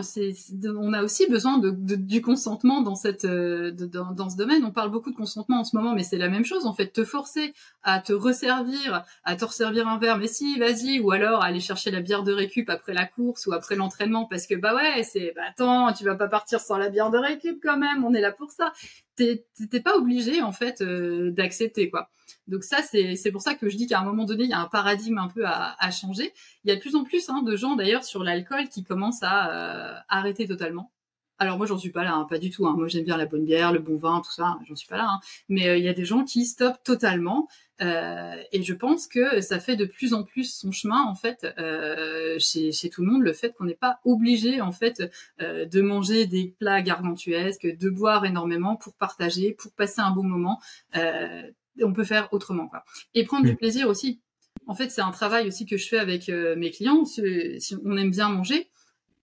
[0.77, 4.65] on a aussi besoin du consentement euh, dans, ce domaine.
[4.65, 6.65] On parle beaucoup de consentement en ce moment, mais c'est la même chose.
[6.65, 10.99] En fait, te forcer à te resservir, à te resservir un verre, mais si, vas-y,
[10.99, 14.47] ou alors aller chercher la bière de récup après la course ou après l'entraînement, parce
[14.47, 17.59] que bah ouais, c'est, bah attends, tu vas pas partir sans la bière de récup
[17.63, 18.03] quand même.
[18.03, 18.73] On est là pour ça.
[19.17, 22.11] T'es, pas obligé en fait euh, d'accepter quoi.
[22.47, 24.59] Donc ça, c'est pour ça que je dis qu'à un moment donné, il y a
[24.59, 26.33] un paradigme un peu à, à changer.
[26.63, 29.23] Il y a de plus en plus hein, de gens d'ailleurs sur l'alcool qui commencent
[29.23, 30.91] à euh, arrêter totalement.
[31.39, 32.67] Alors moi j'en suis pas là, hein, pas du tout.
[32.67, 32.75] Hein.
[32.77, 34.57] Moi j'aime bien la bonne bière, le bon vin, tout ça.
[34.67, 35.07] J'en suis pas là.
[35.09, 35.19] Hein.
[35.49, 37.47] Mais euh, il y a des gens qui stoppent totalement.
[37.81, 41.45] Euh, et je pense que ça fait de plus en plus son chemin en fait
[41.59, 45.03] euh, chez, chez, tout le monde le fait qu'on n'est pas obligé en fait
[45.41, 50.23] euh, de manger des plats gargantuesques, de boire énormément pour partager, pour passer un bon
[50.23, 50.59] moment.
[50.95, 51.43] Euh,
[51.83, 52.83] on peut faire autrement quoi.
[53.13, 54.21] Et prendre du plaisir aussi.
[54.65, 57.05] En fait, c'est un travail aussi que je fais avec mes clients.
[57.05, 58.67] Si on aime bien manger,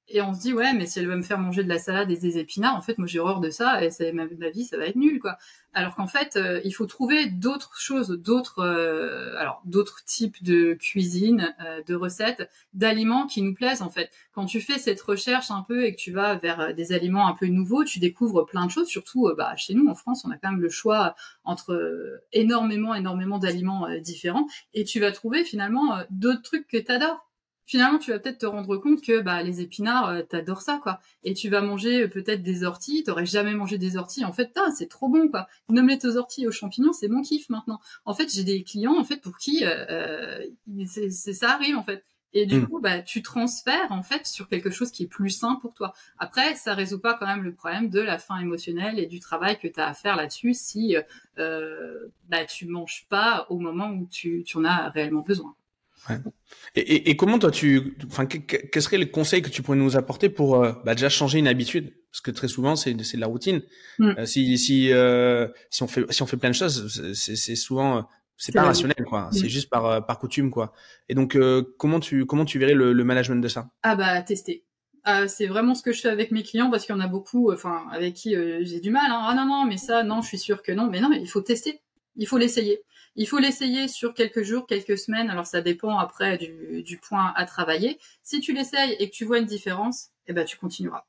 [0.08, 2.10] et on se dit ouais mais si elle va me faire manger de la salade
[2.10, 4.76] et des épinards en fait moi j'ai horreur de ça et c'est ma, vie ça
[4.76, 5.38] va être nul quoi.
[5.72, 10.74] Alors qu'en fait euh, il faut trouver d'autres choses d'autres euh, alors d'autres types de
[10.74, 14.10] cuisine euh, de recettes d'aliments qui nous plaisent en fait.
[14.32, 17.34] Quand tu fais cette recherche un peu et que tu vas vers des aliments un
[17.34, 18.88] peu nouveaux tu découvres plein de choses.
[18.88, 21.14] Surtout bah chez nous en France on a quand même le choix
[21.44, 24.46] entre énormément énormément d'aliments différents.
[24.74, 27.26] Et tu vas trouver finalement d'autres trucs que tu adores
[27.66, 31.00] finalement tu vas peut-être te rendre compte que bah les épinards euh, t'adores ça quoi.
[31.22, 34.24] Et tu vas manger euh, peut-être des orties t'aurais jamais mangé des orties.
[34.24, 35.46] En fait c'est trop bon quoi.
[35.68, 37.80] Une aux orties aux champignons c'est mon kiff maintenant.
[38.04, 40.44] En fait j'ai des clients en fait pour qui euh, euh
[40.86, 42.04] c'est ça arrive en fait.
[42.36, 42.66] Et du hmm.
[42.66, 45.94] coup bah tu transfères en fait sur quelque chose qui est plus sain pour toi.
[46.18, 49.58] Après ça résout pas quand même le problème de la faim émotionnelle et du travail
[49.58, 50.96] que tu as à faire là-dessus si
[51.38, 55.54] euh, bah tu manges pas au moment où tu, tu en as réellement besoin
[56.08, 56.16] Ouais.
[56.74, 59.96] Et, et, et, comment toi tu, enfin, quels seraient les conseils que tu pourrais nous
[59.96, 61.94] apporter pour euh, bah, déjà changer une habitude?
[62.10, 63.62] Parce que très souvent c'est c'est de la routine.
[63.98, 64.10] Mm.
[64.18, 67.56] Euh, si si euh, si on fait si on fait plein de choses, c'est c'est
[67.56, 68.02] souvent euh,
[68.36, 69.28] c'est pas rationnel quoi.
[69.28, 69.32] Mm.
[69.32, 70.72] C'est juste par par coutume quoi.
[71.08, 71.38] Et donc
[71.78, 73.70] comment tu comment tu verrais le, le management de ça?
[73.82, 74.64] Ah bah tester.
[75.06, 77.08] Euh, c'est vraiment ce que je fais avec mes clients parce qu'il y en a
[77.08, 79.10] beaucoup, enfin avec qui j'ai du mal.
[79.10, 79.26] Hein.
[79.28, 80.88] Ah non non, mais ça non, je suis sûre que non.
[80.90, 81.80] Mais non, il faut tester.
[82.16, 82.80] Il faut l'essayer.
[83.16, 85.30] Il faut l'essayer sur quelques jours, quelques semaines.
[85.30, 87.98] Alors ça dépend après du, du point à travailler.
[88.22, 91.04] Si tu l'essayes et que tu vois une différence, eh ben tu continueras.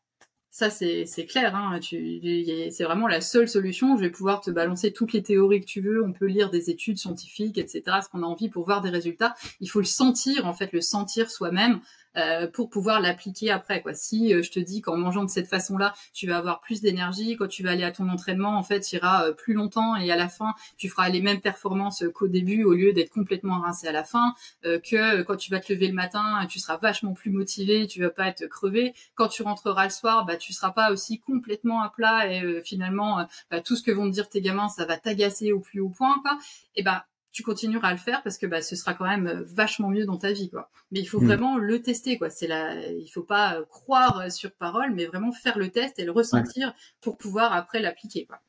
[0.51, 1.53] Ça c'est clair.
[1.53, 1.81] Hein.
[1.81, 3.97] C'est vraiment la seule solution.
[3.97, 6.01] Je vais pouvoir te balancer toutes les théories que tu veux.
[6.01, 7.83] On peut lire des études scientifiques, etc.
[8.01, 9.35] Ce qu'on a envie pour voir des résultats.
[9.59, 11.81] Il faut le sentir en fait, le sentir soi-même.
[12.17, 13.82] Euh, pour pouvoir l'appliquer après.
[13.82, 13.93] Quoi.
[13.93, 17.36] Si euh, je te dis qu'en mangeant de cette façon-là, tu vas avoir plus d'énergie,
[17.36, 20.10] quand tu vas aller à ton entraînement, en fait, tu iras euh, plus longtemps et
[20.12, 23.88] à la fin, tu feras les mêmes performances qu'au début au lieu d'être complètement rincé
[23.88, 27.32] à la fin, que quand tu vas te lever le matin, tu seras vachement plus
[27.32, 28.93] motivé, tu vas pas être crevé.
[29.15, 33.28] Quand tu rentreras le soir, bah, tu seras pas aussi complètement à plat et finalement,
[33.51, 35.89] bah, tout ce que vont te dire tes gamins, ça va t'agacer au plus haut
[35.89, 36.19] point.
[36.23, 36.38] Quoi.
[36.75, 39.43] Et bah, tu continueras à le faire parce que bah, ce sera quand même euh,
[39.45, 40.71] vachement mieux dans ta vie quoi.
[40.91, 41.26] Mais il faut mm.
[41.26, 42.30] vraiment le tester quoi.
[42.30, 46.06] C'est la, il faut pas euh, croire sur parole, mais vraiment faire le test et
[46.06, 48.39] le ressentir pour pouvoir après l'appliquer quoi.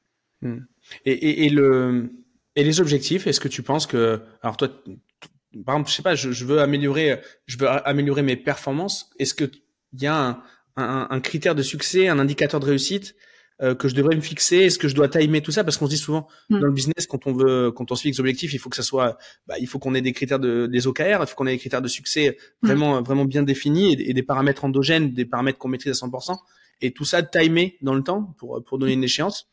[0.42, 0.58] Mm.
[1.04, 2.12] Et, et, et, le
[2.54, 4.68] et les objectifs, est-ce que tu penses que alors toi
[5.64, 9.10] par exemple, je sais pas, je, veux améliorer, je veux améliorer mes performances.
[9.18, 9.50] Est-ce que
[9.94, 10.42] il y a un,
[10.76, 13.16] un, un, critère de succès, un indicateur de réussite?
[13.62, 15.64] Euh, que je devrais me fixer Est-ce que je dois timer tout ça?
[15.64, 16.60] Parce qu'on se dit souvent mm.
[16.60, 18.82] dans le business, quand on veut, quand on se fixe objectifs, il faut que ça
[18.82, 19.16] soit,
[19.46, 21.58] bah, il faut qu'on ait des critères de, des OKR, il faut qu'on ait des
[21.58, 22.66] critères de succès mm.
[22.66, 26.36] vraiment, vraiment bien définis et, des paramètres endogènes, des paramètres qu'on maîtrise à 100%.
[26.82, 29.48] Et tout ça timer dans le temps pour pour donner une échéance.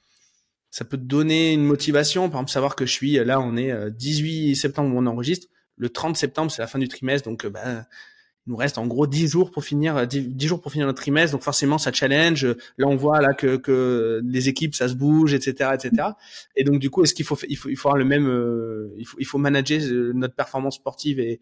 [0.69, 3.91] Ça peut te donner une motivation, par exemple savoir que je suis là, on est
[3.91, 5.47] 18 euh, septembre où on enregistre.
[5.77, 7.85] Le 30 septembre, c'est la fin du trimestre, donc euh, bah,
[8.45, 11.01] il nous reste en gros 10 jours pour finir 10, euh, jours pour finir notre
[11.01, 11.33] trimestre.
[11.33, 12.45] Donc forcément ça challenge.
[12.77, 16.09] Là on voit là que, que les équipes ça se bouge etc etc
[16.55, 18.93] et donc du coup est-ce qu'il faut il faut il faut avoir le même euh,
[18.97, 21.39] il faut il faut manager euh, notre performance sportive et,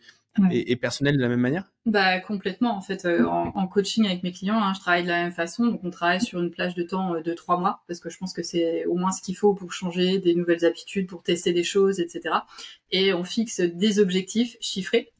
[0.52, 1.70] et, personnelle de la même manière?
[1.86, 5.32] Bah complètement en fait en, coaching avec mes clients hein, je travaille de la même
[5.32, 5.66] façon.
[5.66, 8.34] Donc on travaille sur une plage de temps de trois mois parce que je pense
[8.34, 11.64] que c'est au moins ce qu'il faut pour changer des nouvelles habitudes pour tester des
[11.64, 12.36] choses etc
[12.92, 15.12] et on fixe des objectifs chiffrés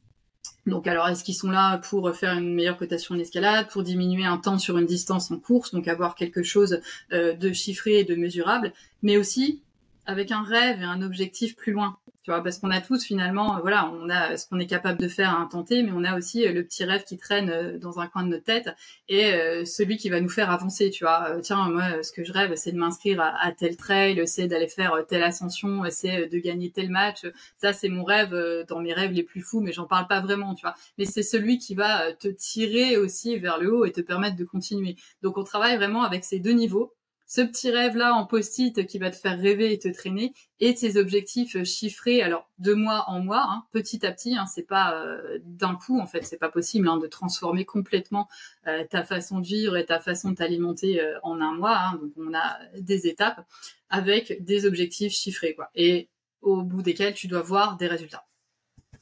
[0.66, 4.38] donc alors est-ce qu'ils sont là pour faire une meilleure cotation d'escalade, pour diminuer un
[4.38, 6.80] temps sur une distance en course, donc avoir quelque chose
[7.12, 8.72] euh, de chiffré et de mesurable,
[9.02, 9.62] mais aussi
[10.06, 11.96] avec un rêve et un objectif plus loin?
[12.22, 15.00] Tu vois, parce qu'on a tous finalement, euh, voilà, on a ce qu'on est capable
[15.00, 17.78] de faire à un mais on a aussi euh, le petit rêve qui traîne euh,
[17.78, 18.70] dans un coin de notre tête
[19.08, 19.32] et
[19.66, 21.38] celui qui va nous faire avancer, tu vois.
[21.42, 25.04] tiens, moi, ce que je rêve, c'est de m'inscrire à, tel trail, c'est d'aller faire
[25.08, 27.26] telle ascension, c'est de gagner tel match.
[27.58, 28.34] Ça, c'est mon rêve
[28.68, 30.74] dans mes rêves les plus fous, mais j'en parle pas vraiment, tu vois.
[30.98, 34.44] Mais c'est celui qui va te tirer aussi vers le haut et te permettre de
[34.44, 34.96] continuer.
[35.22, 36.94] Donc, on travaille vraiment avec ces deux niveaux
[37.32, 40.74] ce petit rêve là en post-it qui va te faire rêver et te traîner et
[40.74, 45.02] tes objectifs chiffrés alors de mois en mois hein, petit à petit hein, c'est pas
[45.02, 48.28] euh, d'un coup en fait c'est pas possible hein, de transformer complètement
[48.66, 52.12] euh, ta façon de vivre et ta façon de t'alimenter euh, en un mois donc
[52.18, 53.46] on a des étapes
[53.88, 55.70] avec des objectifs chiffrés quoi.
[55.74, 56.10] Et
[56.42, 58.26] au bout desquels tu dois voir des résultats.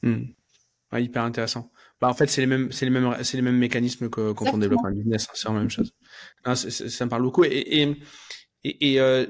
[0.03, 0.27] Hmm.
[0.93, 1.69] hyper intéressant
[2.01, 4.53] bah, en fait, c'est les mêmes, c'est les mêmes, c'est les mêmes mécanismes que quand
[4.53, 5.27] on développe un business.
[5.29, 5.93] Hein, c'est la même chose.
[6.55, 7.43] ça me parle beaucoup.
[7.43, 7.95] Et,
[8.63, 9.25] et, et, euh,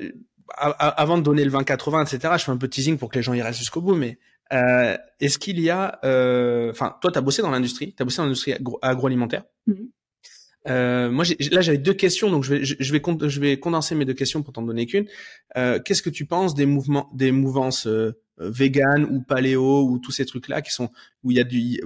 [0.57, 3.23] avant de donner le 20-80, etc., je fais un peu de teasing pour que les
[3.23, 3.95] gens y restent jusqu'au bout.
[3.95, 4.19] Mais
[4.53, 8.05] euh, est-ce qu'il y a, euh, enfin, toi, tu as bossé dans l'industrie, tu as
[8.05, 9.43] bossé dans l'industrie agroalimentaire.
[9.67, 9.89] Mm-hmm.
[10.67, 14.05] Euh, moi, là, j'avais deux questions, donc je vais, je, vais, je vais condenser mes
[14.05, 15.07] deux questions pour t'en donner qu'une.
[15.57, 20.11] Euh, Qu'est-ce que tu penses des mouvements, des mouvances euh, vegan ou paléo ou tous
[20.11, 20.89] ces trucs-là qui sont
[21.23, 21.81] où il y a du,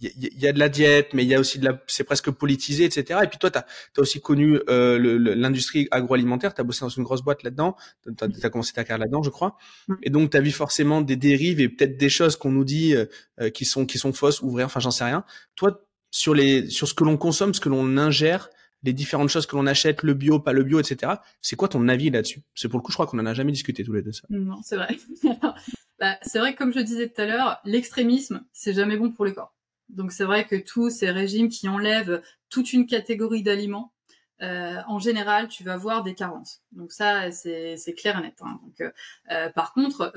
[0.00, 2.30] il y, a de la diète, mais il y a aussi de la, c'est presque
[2.30, 3.20] politisé, etc.
[3.24, 3.64] Et puis toi, tu as,
[3.96, 4.98] aussi connu euh,
[5.34, 8.98] l'industrie agroalimentaire, tu as bossé dans une grosse boîte là-dedans, tu as, commencé ta carrière
[8.98, 9.56] là-dedans, je crois.
[10.02, 12.94] Et donc, tu as vu forcément des dérives et peut-être des choses qu'on nous dit
[12.94, 13.06] euh,
[13.40, 15.24] euh, qui sont qui sont fausses ou vraies, enfin, j'en sais rien.
[15.54, 18.50] Toi, sur les sur ce que l'on consomme, ce que l'on ingère,
[18.82, 21.14] les différentes choses que l'on achète, le bio, pas le bio, etc.
[21.40, 22.42] C'est quoi ton avis là-dessus?
[22.54, 24.12] C'est pour le coup, je crois qu'on en a jamais discuté tous les deux.
[24.12, 24.22] Ça.
[24.28, 24.94] Non, c'est vrai.
[25.98, 29.24] bah, c'est vrai que comme je disais tout à l'heure, l'extrémisme, c'est jamais bon pour
[29.24, 29.55] le corps.
[29.88, 33.92] Donc c'est vrai que tous ces régimes qui enlèvent toute une catégorie d'aliments,
[34.42, 36.62] euh, en général, tu vas voir des carences.
[36.72, 38.34] Donc ça, c'est clair et net.
[38.42, 38.60] Hein.
[38.62, 38.90] Donc, euh,
[39.30, 40.12] euh, par contre,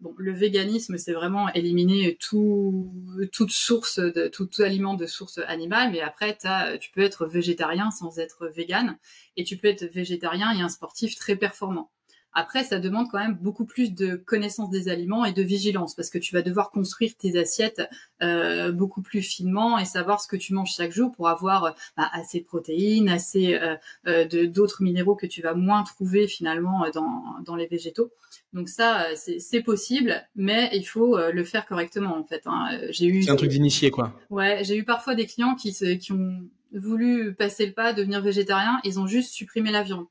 [0.00, 2.92] bon, le véganisme, c'est vraiment éliminer tout,
[3.32, 5.90] toute source de tout, aliment de source animale.
[5.90, 6.38] Mais après,
[6.80, 8.96] tu peux être végétarien sans être vegan,
[9.36, 11.90] et tu peux être végétarien et un sportif très performant.
[12.32, 16.10] Après, ça demande quand même beaucoup plus de connaissance des aliments et de vigilance parce
[16.10, 17.82] que tu vas devoir construire tes assiettes
[18.22, 22.08] euh, beaucoup plus finement et savoir ce que tu manges chaque jour pour avoir bah,
[22.12, 23.74] assez de protéines, assez euh,
[24.06, 28.12] euh, de d'autres minéraux que tu vas moins trouver finalement dans, dans les végétaux.
[28.52, 32.42] Donc ça, c'est possible, mais il faut le faire correctement en fait.
[32.46, 32.80] Hein.
[32.90, 34.12] J'ai eu c'est un truc d'initié quoi.
[34.28, 38.80] Ouais, j'ai eu parfois des clients qui, qui ont voulu passer le pas, devenir végétarien,
[38.84, 40.06] ils ont juste supprimé la viande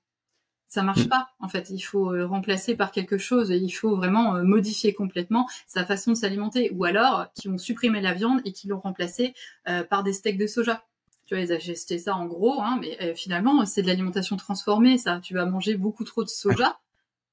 [0.69, 1.09] ça marche mm.
[1.09, 1.69] pas en fait.
[1.71, 3.49] Il faut euh, remplacer par quelque chose.
[3.49, 7.99] Il faut vraiment euh, modifier complètement sa façon de s'alimenter, ou alors qui ont supprimé
[7.99, 9.33] la viande et qui l'ont remplacé
[9.67, 10.85] euh, par des steaks de soja.
[11.25, 14.97] Tu vois, ils acheté ça en gros, hein, mais finalement c'est de l'alimentation transformée.
[14.97, 16.79] Ça, tu vas manger beaucoup trop de soja.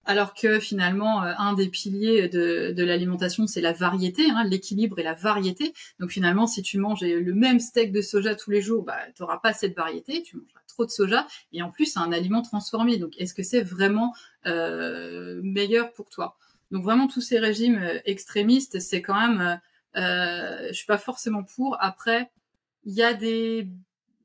[0.08, 5.02] Alors que finalement, un des piliers de, de l'alimentation, c'est la variété, hein, l'équilibre et
[5.02, 5.74] la variété.
[5.98, 9.22] Donc finalement, si tu manges le même steak de soja tous les jours, bah, tu
[9.22, 12.42] n'auras pas cette variété, tu mangeras trop de soja, et en plus c'est un aliment
[12.42, 12.98] transformé.
[12.98, 14.14] Donc est-ce que c'est vraiment
[14.46, 16.36] euh, meilleur pour toi?
[16.70, 19.60] Donc vraiment tous ces régimes euh, extrémistes, c'est quand même,
[19.96, 21.76] euh, je suis pas forcément pour.
[21.80, 22.30] Après,
[22.84, 23.68] il y a des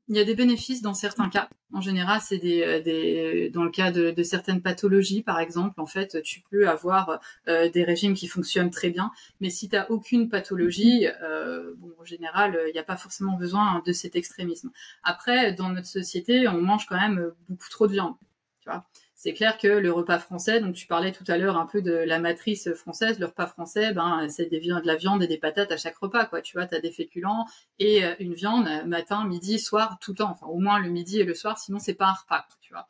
[0.08, 1.48] il y a des bénéfices dans certains cas.
[1.72, 5.80] En général, c'est des, euh, des, dans le cas de, de, certaines pathologies, par exemple,
[5.80, 9.10] en fait, tu peux avoir euh, des régimes qui fonctionnent très bien,
[9.40, 13.36] mais si tu n'as aucune pathologie, euh, bon, en général, il n'y a pas forcément
[13.36, 14.70] besoin de cet extrémisme.
[15.02, 18.14] Après, dans notre société, on mange quand même beaucoup trop de viande.
[18.60, 18.84] Tu vois
[19.22, 21.92] c'est clair que le repas français, donc tu parlais tout à l'heure un peu de
[21.92, 25.70] la matrice française, le repas français, ben c'est des de la viande et des patates
[25.70, 26.42] à chaque repas, quoi.
[26.42, 27.46] Tu vois, tu as des féculents
[27.78, 30.30] et euh, une viande matin, midi, soir, tout le temps.
[30.32, 32.88] Enfin, au moins le midi et le soir, sinon c'est pas un repas, tu vois.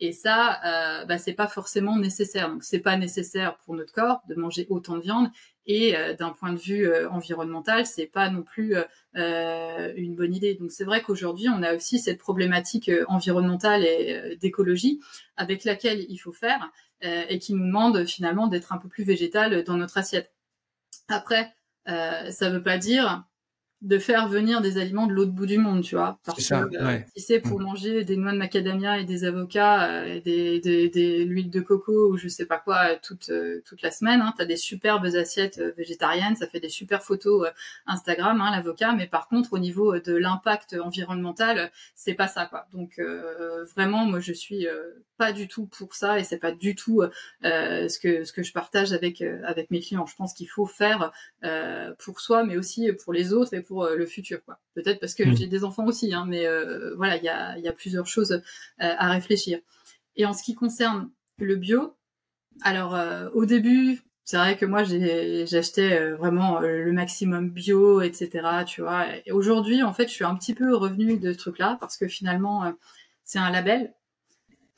[0.00, 2.48] Et ça, euh, bah, c'est pas forcément nécessaire.
[2.48, 5.28] Donc, c'est pas nécessaire pour notre corps de manger autant de viande.
[5.66, 8.76] Et euh, d'un point de vue euh, environnemental, c'est pas non plus
[9.16, 10.54] euh, une bonne idée.
[10.54, 15.00] Donc, c'est vrai qu'aujourd'hui, on a aussi cette problématique environnementale et d'écologie
[15.36, 19.62] avec laquelle il faut faire et qui nous demande finalement d'être un peu plus végétal
[19.64, 20.32] dans notre assiette.
[21.08, 21.52] Après,
[21.86, 23.24] ça veut pas dire
[23.84, 26.18] de faire venir des aliments de l'autre bout du monde, tu vois.
[26.24, 27.62] Parce que euh, si c'est pour mm.
[27.62, 32.10] manger des noix de macadamia et des avocats, euh, des, des, des l'huile de coco
[32.10, 33.30] ou je sais pas quoi euh, toute
[33.66, 37.46] toute la semaine, hein, t'as des superbes assiettes végétariennes, ça fait des super photos
[37.86, 38.92] Instagram, hein, l'avocat.
[38.92, 42.66] Mais par contre, au niveau de l'impact environnemental, c'est pas ça, quoi.
[42.72, 42.98] Donc
[43.76, 44.66] vraiment, moi, je suis
[45.18, 47.02] pas du tout pour ça et c'est pas du tout
[47.42, 50.06] ce que ce que je partage avec avec mes clients.
[50.06, 51.12] Je pense qu'il faut faire
[51.98, 54.40] pour soi, mais aussi pour les autres et pour euh, le futur.
[54.74, 55.36] Peut-être parce que mm.
[55.36, 58.32] j'ai des enfants aussi, hein, mais euh, voilà, il y a, y a, plusieurs choses
[58.32, 58.40] euh,
[58.78, 59.58] à réfléchir.
[60.16, 61.96] Et en ce qui concerne le bio,
[62.62, 62.96] alors
[63.34, 68.30] au début, c'est vrai que moi j'achetais vraiment le maximum bio, etc.
[68.64, 69.06] Tu vois.
[69.26, 72.06] Et aujourd'hui, en fait, je suis un petit peu revenue de ce truc-là parce que
[72.06, 72.72] finalement,
[73.24, 73.92] c'est un label.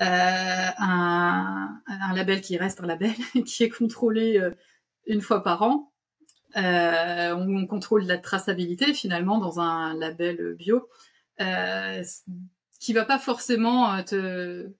[0.00, 3.12] un, un, label qui reste un label,
[3.44, 4.40] qui est contrôlé
[5.06, 5.92] une fois par an,
[6.56, 10.88] euh, on contrôle la traçabilité finalement dans un label bio,
[11.40, 12.02] euh,
[12.78, 14.70] qui va pas forcément euh, te,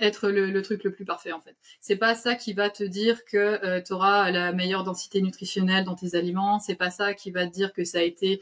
[0.00, 1.56] être le, truc le plus parfait en fait.
[1.80, 5.84] C'est pas ça qui va te dire que euh, tu auras la meilleure densité nutritionnelle
[5.84, 6.58] dans tes aliments.
[6.58, 8.40] C'est pas ça qui va te dire que ça a été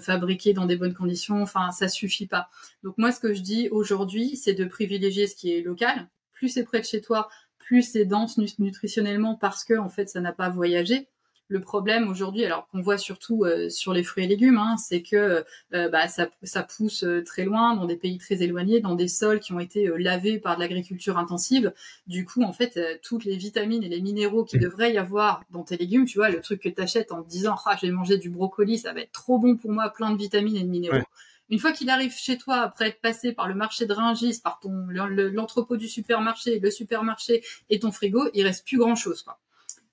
[0.00, 1.42] fabriqué dans des bonnes conditions.
[1.42, 2.48] Enfin, ça suffit pas.
[2.82, 6.08] Donc moi, ce que je dis aujourd'hui, c'est de privilégier ce qui est local.
[6.32, 10.20] Plus c'est près de chez toi, plus c'est dense nutritionnellement parce que en fait ça
[10.20, 11.08] n'a pas voyagé
[11.48, 15.02] le problème aujourd'hui, alors qu'on voit surtout euh, sur les fruits et légumes, hein, c'est
[15.02, 18.94] que euh, bah, ça, ça, pousse euh, très loin, dans des pays très éloignés, dans
[18.94, 21.72] des sols qui ont été lavés par de l'agriculture intensive.
[22.06, 24.60] Du coup, en fait, toutes les vitamines et les minéraux qui mmh.
[24.60, 27.28] devraient y avoir dans tes légumes, tu vois, le truc que tu achètes en te
[27.28, 30.10] disant ah, je vais manger du brocoli, ça va être trop bon pour moi, plein
[30.10, 31.04] de vitamines et de minéraux.
[31.50, 34.60] Une fois qu'il arrive chez toi, après être passé par le marché de Ringis, par
[34.60, 39.22] ton l'entrepôt du supermarché, le supermarché et ton frigo, il reste plus grand chose.
[39.22, 39.38] Quoi.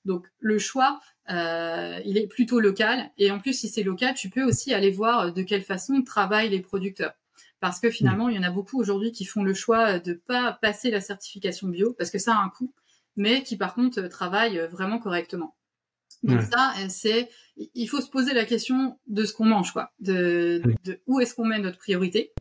[0.06, 3.12] Donc le choix, euh, il est plutôt local.
[3.18, 6.50] Et en plus, si c'est local, tu peux aussi aller voir de quelle façon travaillent
[6.50, 7.13] les producteurs.
[7.60, 10.54] Parce que finalement, il y en a beaucoup aujourd'hui qui font le choix de pas
[10.62, 12.74] passer la certification bio parce que ça a un coût,
[13.15, 15.56] mais qui par contre travaillent vraiment correctement.
[16.24, 17.30] Donc ça, c'est,
[17.76, 21.36] il faut se poser la question de ce qu'on mange, quoi, de, de où est-ce
[21.36, 22.34] qu'on met notre priorité.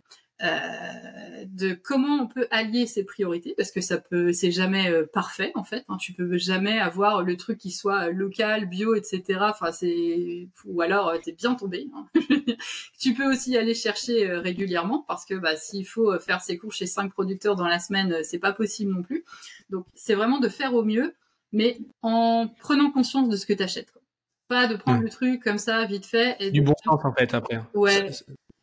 [0.43, 5.07] Euh, de comment on peut allier ces priorités parce que ça peut c'est jamais euh,
[5.07, 9.23] parfait en fait hein, tu peux jamais avoir le truc qui soit local bio etc
[9.43, 12.07] enfin c'est ou alors euh, t'es bien tombé hein.
[12.99, 16.87] tu peux aussi aller chercher régulièrement parce que bah, s'il faut faire ses cours chez
[16.87, 19.25] cinq producteurs dans la semaine c'est pas possible non plus.
[19.71, 21.15] Donc c'est vraiment de faire au mieux
[21.53, 24.03] mais en prenant conscience de ce que t'achètes quoi.
[24.49, 27.33] pas de prendre le truc comme ça vite fait et du bon sens en fait
[27.35, 28.11] après ouais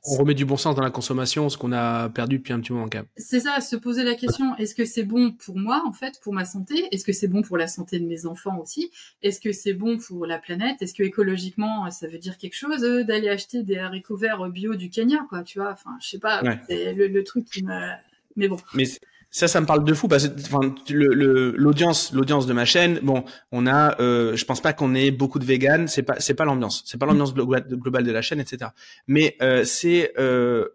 [0.08, 2.74] on remet du bon sens dans la consommation, ce qu'on a perdu depuis un petit
[2.74, 2.88] moment
[3.18, 6.34] C'est ça, se poser la question, est-ce que c'est bon pour moi, en fait, pour
[6.34, 6.88] ma santé?
[6.92, 8.92] Est-ce que c'est bon pour la santé de mes enfants aussi?
[9.22, 10.82] Est-ce que c'est bon pour la planète?
[10.82, 14.76] Est-ce que écologiquement, ça veut dire quelque chose euh, d'aller acheter des haricots verts bio
[14.76, 15.72] du Kenya, quoi, tu vois?
[15.72, 17.92] Enfin, je sais pas, c'est le, truc qui me...
[18.36, 18.58] Mais bon.
[18.74, 18.86] Mais
[19.32, 23.24] ça, ça me parle de fou parce que enfin, l'audience, l'audience de ma chaîne, bon,
[23.54, 26.44] on a, euh, je pense pas qu'on ait beaucoup de véganes, c'est pas, c'est pas
[26.44, 28.72] l'ambiance, c'est pas l'ambiance globale de la chaîne, etc.
[29.08, 30.68] Mais euh, c'est euh,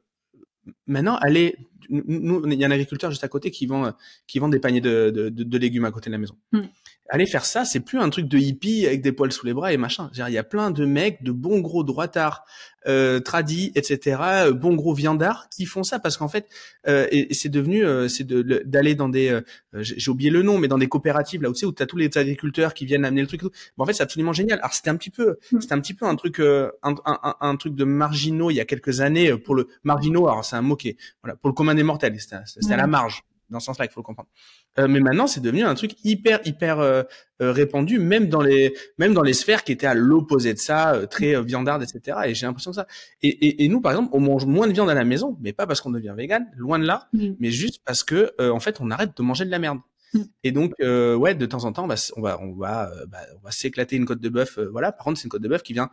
[0.86, 1.56] maintenant aller,
[1.88, 3.92] nous, il y a un agriculteur juste à côté qui vend,
[4.26, 6.36] qui vend des paniers de, de, de, légumes à côté de la maison.
[6.52, 6.62] Hmm
[7.08, 9.72] aller faire ça, c'est plus un truc de hippie avec des poils sous les bras
[9.72, 10.10] et machin.
[10.14, 12.44] Il y a plein de mecs, de bons gros droitards,
[12.86, 16.46] euh, tradis, etc., euh, bons gros viandards qui font ça parce qu'en fait,
[16.86, 19.42] euh, et, c'est devenu, euh, c'est d'aller dans des, euh,
[19.74, 21.96] j'ai oublié le nom, mais dans des coopératives là où tu sais où t'as tous
[21.96, 23.40] les agriculteurs qui viennent amener le truc.
[23.42, 23.50] Et tout.
[23.76, 24.58] Bon, en fait, c'est absolument génial.
[24.60, 25.60] Alors c'était un petit peu, mm.
[25.60, 28.64] c'était un petit peu un truc, un, un, un, truc de marginaux il y a
[28.64, 30.28] quelques années pour le marginaux.
[30.28, 33.24] Alors c'est un mot est, voilà, pour le commun des mortels, c'était à la marge
[33.50, 34.28] dans ce sens-là qu'il faut le comprendre.
[34.78, 37.02] Euh, mais maintenant, c'est devenu un truc hyper hyper euh,
[37.42, 40.94] euh, répandu, même dans les même dans les sphères qui étaient à l'opposé de ça,
[40.94, 42.18] euh, très viandardes, etc.
[42.26, 42.86] Et j'ai l'impression que ça.
[43.22, 45.52] Et, et, et, nous, par exemple, on mange moins de viande à la maison, mais
[45.52, 47.34] pas parce qu'on devient vegan, loin de là, mm.
[47.38, 49.78] mais juste parce que en fait, on arrête de manger de la merde.
[50.14, 50.20] Mm.
[50.44, 53.50] Et donc, ouais, de temps en temps, bah, on va on va bah, on va
[53.50, 54.58] s'éclater une côte de bœuf.
[54.72, 54.92] voilà.
[54.92, 55.90] Par contre, c'est une côte de bœuf qui vient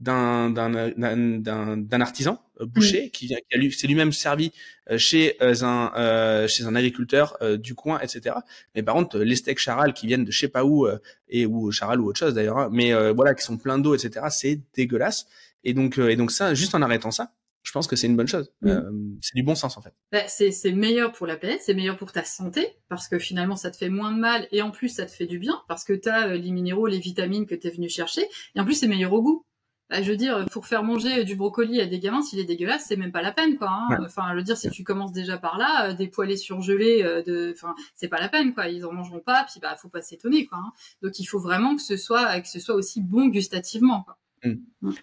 [0.00, 4.52] d'un artisan boucher qui vient qui lui, c'est lui-même servi
[4.96, 8.36] chez un chez un agriculteur du coin etc
[8.74, 10.88] mais par contre les steaks charal qui viennent de je sais pas où
[11.28, 14.26] et ou charal ou autre chose d'ailleurs hein, mais voilà qui sont pleins d'eau etc
[14.30, 15.26] c'est dégueulasse
[15.64, 17.32] et donc et donc ça juste en arrêtant ça
[17.62, 18.52] je pense que c'est une bonne chose.
[18.62, 18.68] Mm.
[18.68, 18.90] Euh,
[19.20, 19.92] c'est du bon sens en fait.
[20.12, 23.70] Bah, c'est meilleur pour la planète, c'est meilleur pour ta santé parce que finalement ça
[23.70, 25.92] te fait moins de mal et en plus ça te fait du bien parce que
[25.92, 28.22] tu as euh, les minéraux, les vitamines que tu es venu chercher
[28.54, 29.46] et en plus c'est meilleur au goût.
[29.90, 32.84] Bah, je veux dire, pour faire manger du brocoli à des gamins, s'il est dégueulasse,
[32.86, 33.70] c'est même pas la peine, quoi.
[33.70, 33.98] Hein.
[34.04, 37.52] Enfin, je veux dire, si tu commences déjà par là, euh, des poêlés surgelés, de,
[37.54, 38.68] enfin, c'est pas la peine, quoi.
[38.68, 40.58] Ils en mangeront pas, puis bah, faut pas s'étonner, quoi.
[40.58, 40.72] Hein.
[41.02, 44.16] Donc, il faut vraiment que ce soit, que ce soit aussi bon gustativement, quoi.
[44.44, 44.54] Mm.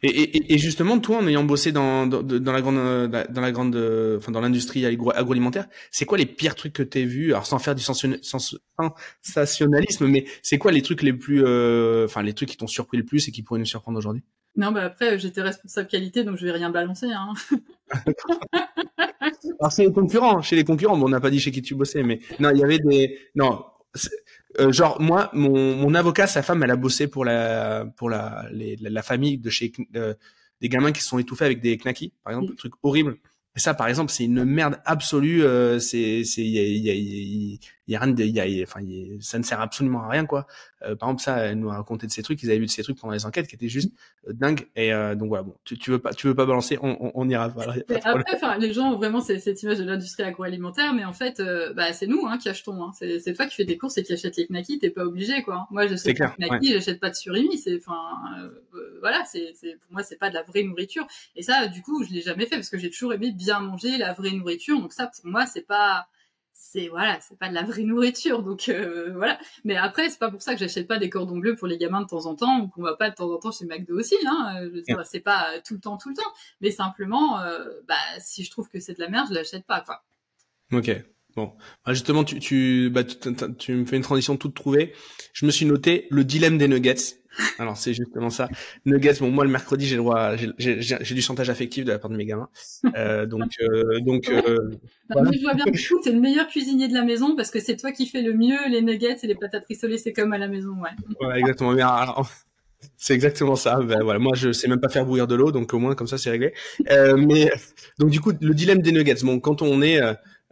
[0.01, 3.51] Et, et, et, justement, toi, en ayant bossé dans, dans, dans la grande, dans la
[3.51, 3.75] grande,
[4.17, 7.75] enfin dans l'industrie agroalimentaire, c'est quoi les pires trucs que t'as vu Alors sans faire
[7.75, 12.67] du sensationnalisme, mais c'est quoi les trucs les plus, euh, enfin les trucs qui t'ont
[12.67, 14.23] surpris le plus et qui pourraient nous surprendre aujourd'hui?
[14.57, 17.07] Non, bah après j'étais responsable qualité, donc je vais rien balancer.
[17.11, 17.33] Hein.
[19.59, 21.75] Alors c'est les concurrents, chez les concurrents, bon, on n'a pas dit chez qui tu
[21.75, 23.63] bossais, mais non, il y avait des, non,
[24.59, 28.47] euh, genre moi, mon, mon avocat, sa femme, elle a bossé pour la pour la
[28.51, 30.13] la, famille de chez euh,
[30.61, 33.17] des gamins qui sont étouffés avec des knackis, par exemple, un truc horrible.
[33.55, 35.43] Et ça, par exemple, c'est une merde absolue.
[35.43, 37.59] Euh, c'est c'est il y a, y, a, y
[37.95, 38.81] a rien de, y a, enfin,
[39.19, 40.47] ça ne sert absolument à rien quoi.
[40.83, 42.71] Euh, par exemple, ça, elle nous a raconté de ces trucs, ils avaient vu de
[42.71, 43.91] ces trucs pendant les enquêtes qui étaient juste
[44.27, 44.67] euh, dingues.
[44.75, 47.11] Et euh, donc voilà, bon, tu, tu veux pas, tu veux pas balancer, on, on,
[47.15, 47.47] on ira.
[47.47, 51.41] Voilà, après, les gens ont vraiment cette, cette image de l'industrie agroalimentaire, mais en fait,
[51.75, 52.83] bah, c'est nous hein, qui achetons.
[52.83, 52.91] Hein.
[52.93, 55.67] C'est toi qui fais des courses et qui achètes les knackis, t'es pas obligé quoi.
[55.71, 57.57] Moi, j'achète pas de knackis, j'achète pas de surimi.
[57.57, 57.97] C'est, enfin,
[58.99, 61.07] voilà, c'est, pour moi, c'est pas de la vraie nourriture.
[61.35, 63.97] Et ça, du coup, je l'ai jamais fait parce que j'ai toujours aimé bien manger
[63.97, 64.79] la vraie nourriture.
[64.79, 66.07] Donc ça, pour moi, c'est pas
[66.57, 69.39] c'est voilà, c'est pas de la vraie nourriture, donc euh, voilà.
[69.63, 72.01] Mais après, c'est pas pour ça que j'achète pas des cordons bleus pour les gamins
[72.01, 74.15] de temps en temps, ou qu'on va pas de temps en temps chez McDo aussi.
[74.25, 74.61] Hein.
[74.63, 76.33] Je veux dire, c'est pas tout le temps, tout le temps.
[76.59, 79.81] Mais simplement, euh, bah, si je trouve que c'est de la merde, je l'achète pas,
[79.81, 80.03] quoi.
[80.73, 80.91] Ok.
[81.35, 81.53] Bon,
[81.85, 83.17] bah, justement, tu, tu, bah, tu,
[83.59, 84.93] tu, me fais une transition toute trouvée.
[85.33, 87.21] Je me suis noté le dilemme des nuggets.
[87.59, 88.49] Alors c'est justement ça.
[88.85, 92.09] Nuggets, bon moi le mercredi j'ai le droit, j'ai du chantage affectif de la part
[92.09, 92.49] de mes gamins.
[92.95, 94.29] Euh, donc euh, donc.
[94.29, 94.71] Euh,
[95.09, 97.77] bah, je vois bien que t'es le meilleur cuisinier de la maison parce que c'est
[97.77, 100.47] toi qui fais le mieux les nuggets et les patates rissolées, c'est comme à la
[100.47, 101.37] maison, ouais.
[101.37, 101.75] Exactement.
[102.97, 103.79] c'est exactement ça.
[103.81, 106.07] Ben, voilà, moi je sais même pas faire bouillir de l'eau, donc au moins comme
[106.07, 106.53] ça c'est réglé.
[106.91, 107.51] Euh, mais
[107.99, 109.23] donc du coup le dilemme des nuggets.
[109.23, 110.01] Bon quand on est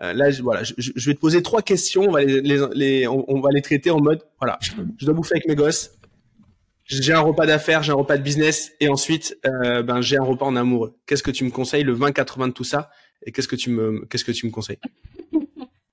[0.01, 2.03] euh, là, je, voilà, je, je, vais te poser trois questions.
[2.03, 2.41] On va les,
[2.73, 5.91] les, on, on, va les traiter en mode, voilà, je dois bouffer avec mes gosses
[6.85, 10.23] j'ai un repas d'affaires, j'ai un repas de business, et ensuite, euh, ben j'ai un
[10.23, 10.95] repas en amoureux.
[11.05, 12.89] Qu'est-ce que tu me conseilles, le 20-80 de tout ça,
[13.23, 14.79] et qu'est-ce que tu me, qu'est-ce que tu me conseilles?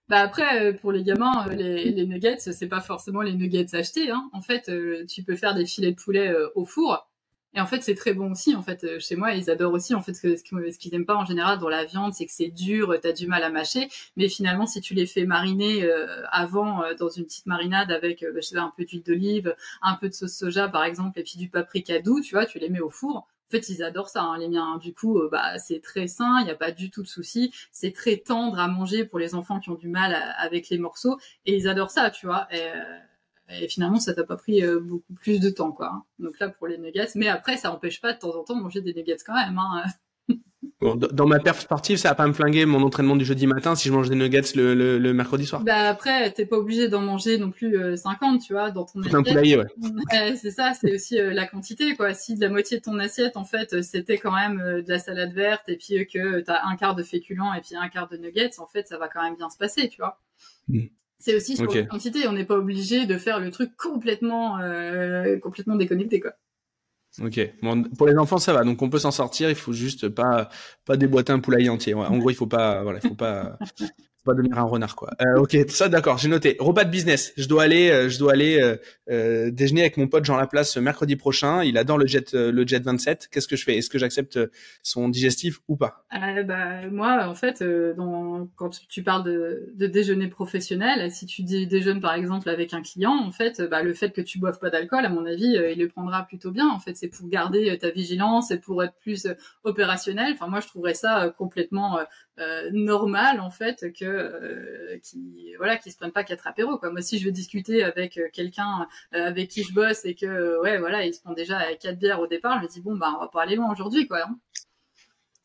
[0.08, 3.74] Bah après, euh, pour les gamins, euh, les, les nuggets, c'est pas forcément les nuggets
[3.74, 4.10] achetés.
[4.10, 4.28] Hein.
[4.34, 4.70] En fait,
[5.06, 7.08] tu peux faire des filets de poulet au four
[7.54, 8.56] et en fait, c'est très bon aussi.
[8.56, 9.94] En fait, euh, chez moi, ils adorent aussi.
[9.94, 12.94] En fait, ce, qu'ils aiment pas en général dans la viande, c'est que c'est dur,
[13.02, 13.88] t'as du mal à mâcher.
[14.16, 18.22] Mais finalement, si tu les fais mariner euh, avant euh, dans une petite marinade avec,
[18.22, 21.36] bah, je un peu d'huile d'olive, un peu de sauce soja par exemple, et puis
[21.36, 23.16] du paprika doux, tu vois, tu les mets au four.
[23.16, 24.78] En fait, ils adorent ça, hein, les miens.
[24.78, 27.52] Du coup, bah, c'est très sain, il n'y a pas du tout de souci.
[27.70, 31.18] C'est très tendre à manger pour les enfants qui ont du mal avec les morceaux,
[31.44, 32.48] et ils adorent ça, tu vois.
[33.60, 35.90] Et finalement, ça t'a pas pris euh, beaucoup plus de temps, quoi.
[35.92, 36.04] Hein.
[36.18, 37.08] Donc là, pour les nuggets.
[37.14, 39.58] Mais après, ça empêche pas de temps en temps de manger des nuggets quand même.
[39.58, 39.84] Hein.
[40.80, 43.76] Bon, dans ma perf sportive, ça va pas me flinguer mon entraînement du jeudi matin
[43.76, 45.62] si je mange des nuggets le, le, mercredi soir.
[45.62, 49.00] Bah après, t'es pas obligé d'en manger non plus 50, euh, tu vois, dans ton
[49.00, 49.24] assiette.
[49.24, 50.36] Poulailler, ouais.
[50.36, 52.14] c'est ça, c'est aussi euh, la quantité, quoi.
[52.14, 55.32] Si de la moitié de ton assiette, en fait, c'était quand même de la salade
[55.32, 58.58] verte et puis que t'as un quart de féculents et puis un quart de nuggets,
[58.58, 60.20] en fait, ça va quand même bien se passer, tu vois.
[61.22, 62.26] C'est aussi sur la quantité.
[62.26, 66.32] On n'est pas obligé de faire le truc complètement, euh, complètement déconnecté, quoi.
[67.22, 67.38] Ok.
[67.62, 68.64] Bon, pour les enfants, ça va.
[68.64, 69.48] Donc, on peut s'en sortir.
[69.48, 70.48] Il faut juste pas,
[70.84, 71.94] pas déboîter un poulailler entier.
[71.94, 73.56] En gros, il faut pas, voilà, il faut pas,
[74.24, 75.10] pas devenir un renard quoi.
[75.20, 76.56] Euh, ok, ça d'accord, j'ai noté.
[76.60, 77.32] Repas de business.
[77.36, 78.76] Je dois aller, euh, je dois aller euh,
[79.10, 81.62] euh, déjeuner avec mon pote Jean Laplace mercredi prochain.
[81.62, 83.28] Il adore le jet, le jet 27.
[83.30, 83.76] Qu'est-ce que je fais?
[83.76, 84.38] Est-ce que j'accepte
[84.82, 86.04] son digestif ou pas?
[86.12, 92.00] Bah, moi, en fait, dans, quand tu parles de, de, déjeuner professionnel, si tu déjeunes
[92.00, 95.04] par exemple avec un client, en fait, bah, le fait que tu boives pas d'alcool,
[95.04, 96.68] à mon avis, il le prendra plutôt bien.
[96.68, 99.26] En fait, c'est pour garder ta vigilance et pour être plus
[99.64, 100.32] opérationnel.
[100.34, 101.98] Enfin, moi, je trouverais ça complètement
[102.38, 106.90] euh, normal en fait que euh, qui voilà qui se prennent pas quatre apéros quoi.
[106.90, 110.78] Moi si je veux discuter avec euh, quelqu'un avec qui je bosse et que ouais
[110.78, 113.20] voilà il se prend déjà quatre bières au départ, je me dis bon bah on
[113.20, 114.20] va pas aller loin aujourd'hui quoi.
[114.26, 114.38] Hein.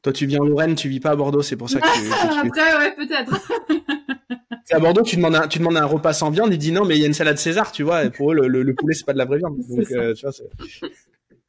[0.02, 2.48] Toi tu viens en Lorraine, tu vis pas à Bordeaux, c'est pour ça que, tu,
[2.48, 3.38] Après ouais peut-être.
[4.72, 6.96] à Bordeaux, tu demandes, un, tu demandes un repas sans viande, il dit non, mais
[6.96, 8.04] il y a une salade César, tu vois.
[8.04, 9.58] Et pour eux, le, le, poulet, c'est pas de la vraie viande.
[9.70, 10.32] Donc, tu vois,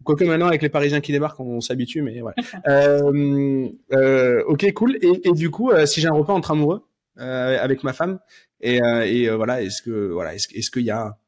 [0.08, 2.32] Quoique maintenant avec les Parisiens qui débarquent, on, s'habitue, mais ouais.
[2.66, 4.96] euh, euh, ok, cool.
[5.02, 6.82] Et, et du coup, euh, si j'ai un repas entre amoureux
[7.18, 8.18] avec ma femme,
[8.62, 11.18] et, et voilà, est-ce que voilà, est-ce, est-ce qu'il y a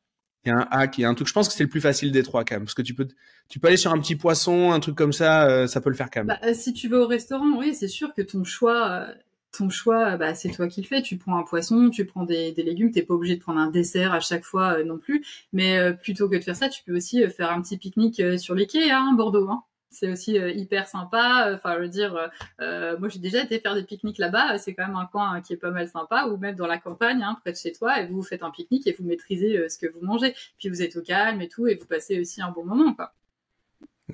[0.46, 1.28] il y a un hack, il y a un truc?
[1.28, 3.06] Je pense que c'est le plus facile des trois quand même, parce que tu peux,
[3.50, 6.08] tu peux aller sur un petit poisson, un truc comme ça, ça peut le faire
[6.10, 6.38] quand même.
[6.40, 9.08] Bah, si tu vas au restaurant, oui, c'est sûr que ton choix,
[9.52, 11.02] ton choix, bah, c'est toi qui le fais.
[11.02, 12.90] Tu prends un poisson, tu prends des, légumes.
[12.92, 15.24] T'es pas obligé de prendre un dessert à chaque fois euh, non plus.
[15.52, 18.22] Mais euh, plutôt que de faire ça, tu peux aussi euh, faire un petit pique-nique
[18.38, 19.48] sur les quais, hein, Bordeaux.
[19.48, 19.64] Hein.
[19.92, 21.50] C'est aussi hyper sympa.
[21.52, 22.30] Enfin, je veux dire,
[22.60, 24.56] moi j'ai déjà été faire des pique-niques là-bas.
[24.58, 26.26] C'est quand même un coin qui est pas mal sympa.
[26.26, 28.86] Ou même dans la campagne, hein, près de chez toi, et vous, faites un pique-nique
[28.86, 30.32] et vous maîtrisez ce que vous mangez.
[30.60, 33.12] Puis vous êtes au calme et tout, et vous passez aussi un bon moment, quoi.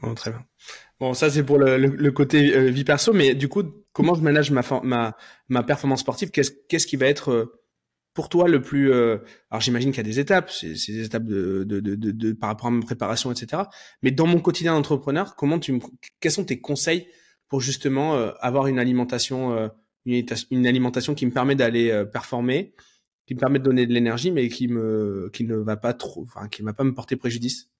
[0.00, 0.46] Bon, très bien.
[0.98, 3.62] Bon, ça c'est pour le, le, côté vie perso, mais du coup,
[3.96, 5.16] comment je manage ma, ma,
[5.48, 7.60] ma performance sportive Qu'est-ce qui va être euh,
[8.12, 9.16] pour toi le plus euh...
[9.50, 12.66] Alors j'imagine qu'il y a des étapes, c'est des étapes de, de, de, par rapport
[12.66, 13.62] à ma préparation, etc.
[14.02, 15.80] Mais dans mon quotidien d'entrepreneur, comment tu me...
[16.20, 17.08] quels sont tes conseils
[17.48, 19.70] pour justement euh, avoir une alimentation,
[20.04, 22.74] une, une, alimentation qui me permet d'aller performer,
[23.26, 26.24] qui me permet de donner de l'énergie, mais qui me qui ne va pas trop,
[26.24, 27.70] enfin qui ne va pas me porter préjudice?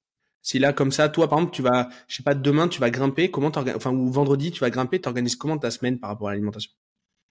[0.46, 2.88] Si là, comme ça, toi, par exemple, tu vas, je sais pas, demain, tu vas
[2.88, 6.30] grimper, comment enfin, ou vendredi, tu vas grimper, t'organises comment ta semaine par rapport à
[6.30, 6.70] l'alimentation?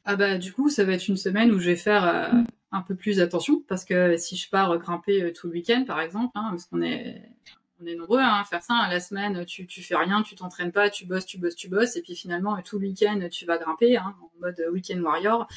[0.03, 2.41] Ah bah, du coup, ça va être une semaine où je vais faire euh,
[2.74, 6.01] un peu plus attention parce que si je pars grimper euh, tout le week-end, par
[6.01, 7.22] exemple, hein, parce qu'on est,
[7.82, 8.73] on est nombreux hein, à faire ça.
[8.73, 11.69] Hein, la semaine, tu, tu fais rien, tu t'entraînes pas, tu bosses, tu bosses, tu
[11.69, 15.47] bosses, et puis finalement tout le week-end, tu vas grimper hein, en mode week-end warrior.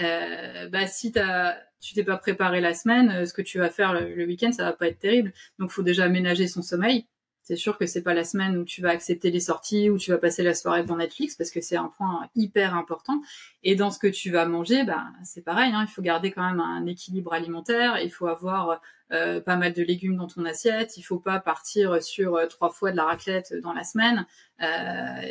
[0.00, 3.92] Euh, bah si t'as, tu t'es pas préparé la semaine, ce que tu vas faire
[3.92, 5.32] le, le week-end, ça va pas être terrible.
[5.58, 7.06] Donc faut déjà aménager son sommeil
[7.48, 10.10] c'est sûr que c'est pas la semaine où tu vas accepter les sorties, où tu
[10.10, 13.22] vas passer la soirée devant Netflix, parce que c'est un point hyper important.
[13.62, 16.46] Et dans ce que tu vas manger, bah, c'est pareil, hein, il faut garder quand
[16.46, 18.82] même un équilibre alimentaire, il faut avoir
[19.12, 22.68] euh, pas mal de légumes dans ton assiette, il faut pas partir sur euh, trois
[22.68, 24.26] fois de la raclette dans la semaine.
[24.60, 25.22] Euh,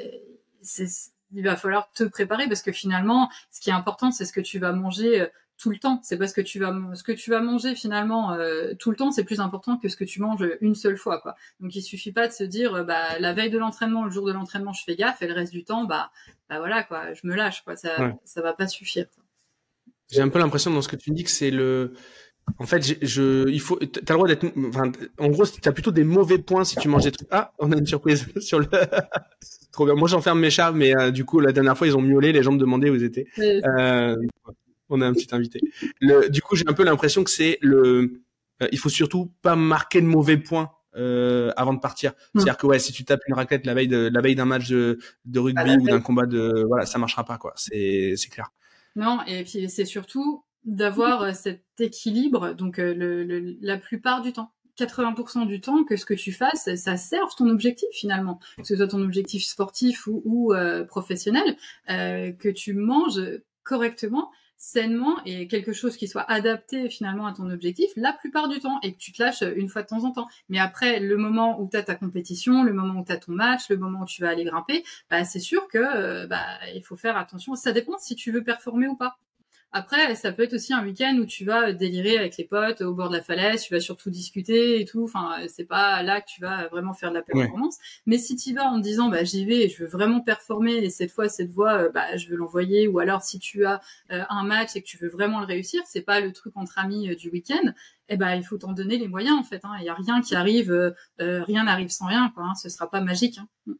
[1.34, 4.42] il va falloir te préparer parce que finalement, ce qui est important, c'est ce que
[4.42, 5.28] tu vas manger
[5.58, 6.00] tout le temps.
[6.04, 9.12] C'est parce que tu vas ce que tu vas manger finalement euh, tout le temps,
[9.12, 11.36] c'est plus important que ce que tu manges une seule fois quoi.
[11.60, 14.26] Donc il suffit pas de se dire euh, bah la veille de l'entraînement, le jour
[14.26, 16.12] de l'entraînement, je fais gaffe et le reste du temps bah
[16.50, 19.08] bah voilà quoi, je me lâche quoi, ça ça va pas suffire.
[20.10, 21.94] J'ai un peu l'impression dans ce que tu dis que c'est le
[22.60, 26.04] en fait, je, il faut, t'as le droit d'être, enfin, en gros, t'as plutôt des
[26.04, 27.28] mauvais points si tu manges des trucs.
[27.30, 28.68] Ah, on a une surprise sur le.
[29.72, 29.96] Trop bien.
[29.96, 32.32] Moi, j'enferme mes chats, mais euh, du coup, la dernière fois, ils ont miaulé.
[32.32, 33.26] Les gens me demandaient où ils étaient.
[33.40, 34.16] Euh,
[34.90, 35.60] on a un petit invité.
[36.00, 38.24] Le, du coup, j'ai un peu l'impression que c'est le.
[38.62, 42.14] Euh, il faut surtout pas marquer de mauvais points euh, avant de partir.
[42.34, 44.68] C'est-à-dire que ouais, si tu tapes une raquette la veille de la veille d'un match
[44.70, 47.54] de, de rugby ou d'un combat de voilà, ça marchera pas quoi.
[47.56, 48.52] C'est c'est clair.
[48.96, 52.54] Non, et puis c'est surtout d'avoir euh, cet équilibre.
[52.54, 54.52] Donc le, la plupart du temps.
[54.80, 58.76] 80% du temps que ce que tu fasses, ça serve ton objectif finalement, que ce
[58.76, 61.58] soit ton objectif sportif ou, ou euh, professionnel,
[61.88, 63.20] que tu manges
[63.64, 68.60] correctement, sainement et quelque chose qui soit adapté finalement à ton objectif la plupart du
[68.60, 70.28] temps et que tu te lâches une fois de temps en temps.
[70.50, 73.34] Mais après, le moment où tu as ta compétition, le moment où tu as ton
[73.34, 76.44] match, le moment où tu vas aller grimper, bah, c'est sûr que euh, bah,
[76.74, 77.56] il faut faire attention.
[77.56, 79.18] Ça dépend si tu veux performer ou pas.
[79.74, 82.94] Après, ça peut être aussi un week-end où tu vas délirer avec les potes au
[82.94, 85.04] bord de la falaise, tu vas surtout discuter et tout.
[85.04, 87.78] Enfin, c'est pas là que tu vas vraiment faire de la performance.
[88.06, 90.76] Mais si tu vas en te disant, bah, j'y vais et je veux vraiment performer
[90.78, 92.88] et cette fois, cette voix, euh, bah, je veux l'envoyer.
[92.88, 95.82] Ou alors, si tu as euh, un match et que tu veux vraiment le réussir,
[95.86, 97.74] c'est pas le truc entre amis euh, du week-end.
[98.08, 99.60] Eh ben, il faut t'en donner les moyens, en fait.
[99.66, 99.74] Hein.
[99.80, 102.46] Il y a rien qui arrive, rien n'arrive sans rien, quoi.
[102.46, 102.56] Hein.
[102.56, 103.38] Ce sera pas magique.
[103.38, 103.74] Hein.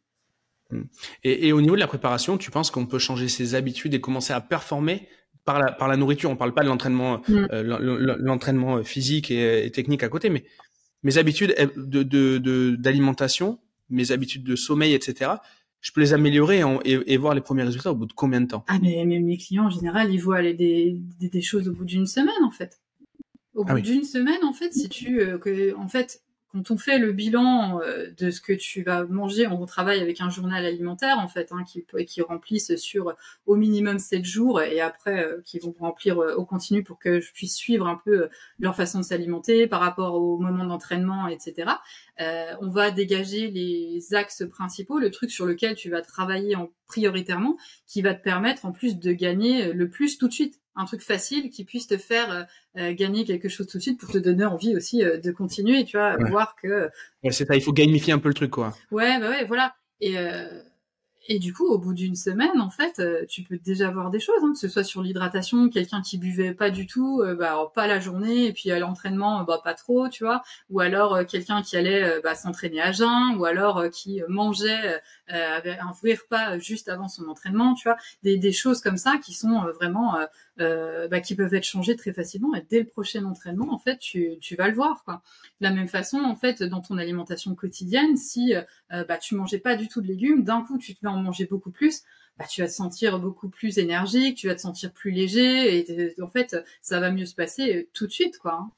[0.70, 0.82] Mm.
[1.24, 4.02] Et, et, au niveau de la préparation, tu penses qu'on peut changer ses habitudes et
[4.02, 5.08] commencer à performer
[5.44, 6.30] par la, par la nourriture.
[6.30, 7.46] On parle pas de l'entraînement, mm.
[7.52, 10.44] euh, l'entraînement physique et, technique à côté, mais
[11.02, 13.58] mes habitudes de d'alimentation,
[13.90, 15.32] mes habitudes de sommeil, etc.
[15.80, 18.64] Je peux les améliorer et, voir les premiers résultats au bout de combien de temps?
[18.66, 22.06] Ah mais même clients en général, ils voient les, des, des, choses au bout d'une
[22.06, 22.80] semaine en fait.
[23.54, 26.20] Au ah bout d'une semaine en fait, si tu euh, que en fait
[26.52, 30.20] quand on fait le bilan euh, de ce que tu vas manger, on travaille avec
[30.20, 33.14] un journal alimentaire en fait, hein, qui, qui remplissent sur
[33.46, 37.20] au minimum 7 jours et après euh, qui vont remplir euh, au continu pour que
[37.20, 38.28] je puisse suivre un peu
[38.58, 41.70] leur façon de s'alimenter par rapport au moment d'entraînement, etc.
[42.18, 47.56] on va dégager les axes principaux, le truc sur lequel tu vas travailler en prioritairement,
[47.86, 51.02] qui va te permettre en plus de gagner le plus tout de suite un truc
[51.02, 52.42] facile qui puisse te faire euh,
[52.78, 55.84] euh, gagner quelque chose tout de suite pour te donner envie aussi euh, de continuer,
[55.84, 56.88] tu vois, voir que.
[57.24, 58.74] Ouais, c'est ça, il faut gamifier un peu le truc, quoi.
[58.92, 59.74] Ouais, bah ouais, voilà.
[60.00, 60.14] Et,
[61.26, 64.42] et du coup, au bout d'une semaine, en fait, tu peux déjà voir des choses,
[64.42, 67.98] hein, que ce soit sur l'hydratation, quelqu'un qui buvait pas du tout, bah, pas la
[67.98, 72.20] journée, et puis à l'entraînement, bah, pas trop, tu vois, ou alors quelqu'un qui allait
[72.22, 77.74] bah, s'entraîner à jeun, ou alors qui mangeait un vrai repas juste avant son entraînement,
[77.74, 80.16] tu vois, des, des choses comme ça qui sont vraiment,
[80.58, 84.38] bah, qui peuvent être changées très facilement, et dès le prochain entraînement, en fait, tu,
[84.40, 85.22] tu vas le voir, quoi.
[85.60, 88.54] De la même façon, en fait, dans ton alimentation quotidienne, si
[88.90, 91.70] bah, tu mangeais pas du tout de légumes, d'un coup, tu te mets manger beaucoup
[91.70, 92.02] plus,
[92.38, 96.22] bah, tu vas te sentir beaucoup plus énergique, tu vas te sentir plus léger, et
[96.22, 98.54] en fait, ça va mieux se passer euh, tout de suite, quoi.
[98.54, 98.70] Hein.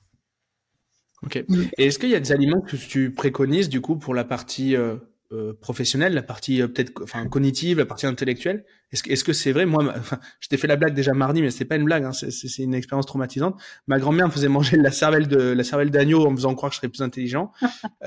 [1.22, 1.36] Ok.
[1.76, 4.74] Et est-ce qu'il y a des aliments que tu préconises du coup pour la partie
[4.74, 4.96] euh,
[5.32, 9.52] euh, professionnelle, la partie peut-être enfin cognitive, la partie intellectuelle Est-ce que est-ce que c'est
[9.52, 9.66] vrai?
[9.66, 12.12] Moi, enfin, je t'ai fait la blague déjà mardi, mais c'est pas une blague, hein,
[12.12, 13.60] c'est une expérience traumatisante.
[13.86, 16.70] Ma grand-mère me faisait manger la cervelle de la cervelle d'agneau en me faisant croire
[16.70, 17.52] que je serais plus intelligent.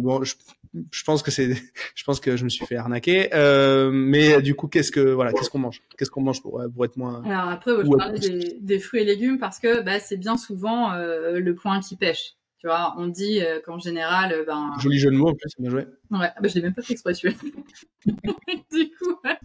[0.00, 0.34] bon, je
[0.90, 1.54] je pense que c'est,
[1.94, 3.30] je pense que je me suis fait arnaquer.
[3.34, 5.82] Euh, mais du coup, qu'est-ce que, voilà, qu'est-ce qu'on mange?
[5.96, 7.22] Qu'est-ce qu'on mange pour, pour être moins.
[7.24, 10.92] Alors après, je parlais des, des, fruits et légumes parce que bah, c'est bien souvent
[10.92, 12.34] euh, le point qui pêche.
[12.66, 14.72] Tu vois, on dit euh, qu'en général, euh, ben.
[14.80, 15.86] Joli jeu de mots en plus, bien joué.
[16.10, 17.12] Ouais, bah, je l'ai même pas fait exprès
[18.72, 19.20] du coup.
[19.22, 19.38] Ouais.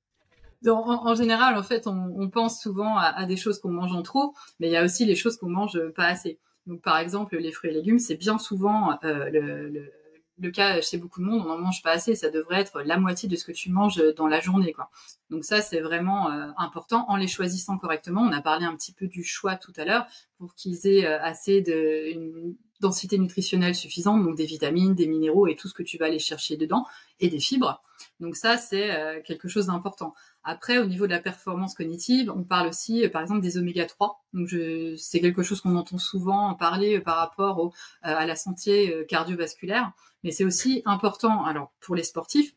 [0.62, 3.92] Donc, en, général, en fait, on, on pense souvent à, à des choses qu'on mange
[3.92, 6.40] en trop, mais il y a aussi les choses qu'on mange pas assez.
[6.66, 9.92] Donc, par exemple, les fruits et légumes, c'est bien souvent euh, le, le,
[10.40, 12.98] le cas chez beaucoup de monde, on n'en mange pas assez, ça devrait être la
[12.98, 14.72] moitié de ce que tu manges dans la journée.
[14.72, 14.90] Quoi.
[15.30, 18.22] Donc ça, c'est vraiment euh, important en les choisissant correctement.
[18.22, 20.06] On a parlé un petit peu du choix tout à l'heure
[20.38, 25.48] pour qu'ils aient euh, assez de une densité nutritionnelle suffisante, donc des vitamines, des minéraux
[25.48, 26.86] et tout ce que tu vas aller chercher dedans,
[27.18, 27.82] et des fibres.
[28.20, 30.14] Donc ça, c'est euh, quelque chose d'important.
[30.44, 34.24] Après, au niveau de la performance cognitive, on parle aussi, par exemple, des oméga 3.
[34.32, 34.48] Donc,
[34.96, 37.72] c'est quelque chose qu'on entend souvent parler par rapport au,
[38.02, 39.92] à la santé cardiovasculaire
[40.24, 42.54] mais c'est aussi important alors pour les sportifs.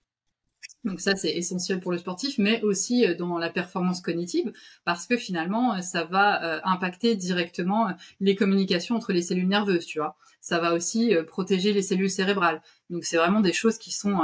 [0.83, 4.51] Donc ça c'est essentiel pour le sportif, mais aussi euh, dans la performance cognitive,
[4.83, 9.85] parce que finalement euh, ça va euh, impacter directement les communications entre les cellules nerveuses,
[9.85, 10.15] tu vois.
[10.39, 12.63] Ça va aussi protéger les cellules cérébrales.
[12.89, 14.17] Donc c'est vraiment des choses qui sont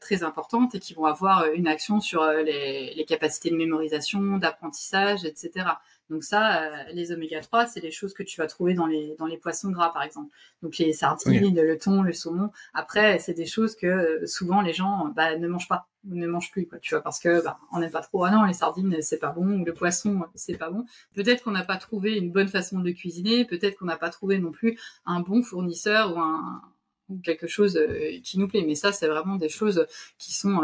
[0.00, 5.24] très importantes et qui vont avoir une action sur les, les capacités de mémorisation, d'apprentissage,
[5.24, 5.66] etc.
[6.10, 9.14] Donc ça, euh, les oméga 3, c'est les choses que tu vas trouver dans les
[9.18, 10.34] dans les poissons gras par exemple.
[10.62, 12.50] Donc les sardines, le thon, le saumon.
[12.72, 16.26] Après, c'est des choses que euh, souvent les gens bah, ne mangent pas ou ne
[16.26, 16.78] mangent plus quoi.
[16.78, 18.24] Tu vois parce que bah, on n'aime pas trop.
[18.24, 20.86] Ah non, les sardines c'est pas bon ou le poisson c'est pas bon.
[21.14, 23.44] Peut-être qu'on n'a pas trouvé une bonne façon de le cuisiner.
[23.44, 26.62] Peut-être qu'on n'a pas trouvé non plus un bon fournisseur ou un
[27.10, 28.64] ou quelque chose euh, qui nous plaît.
[28.66, 29.86] Mais ça, c'est vraiment des choses
[30.18, 30.62] qui sont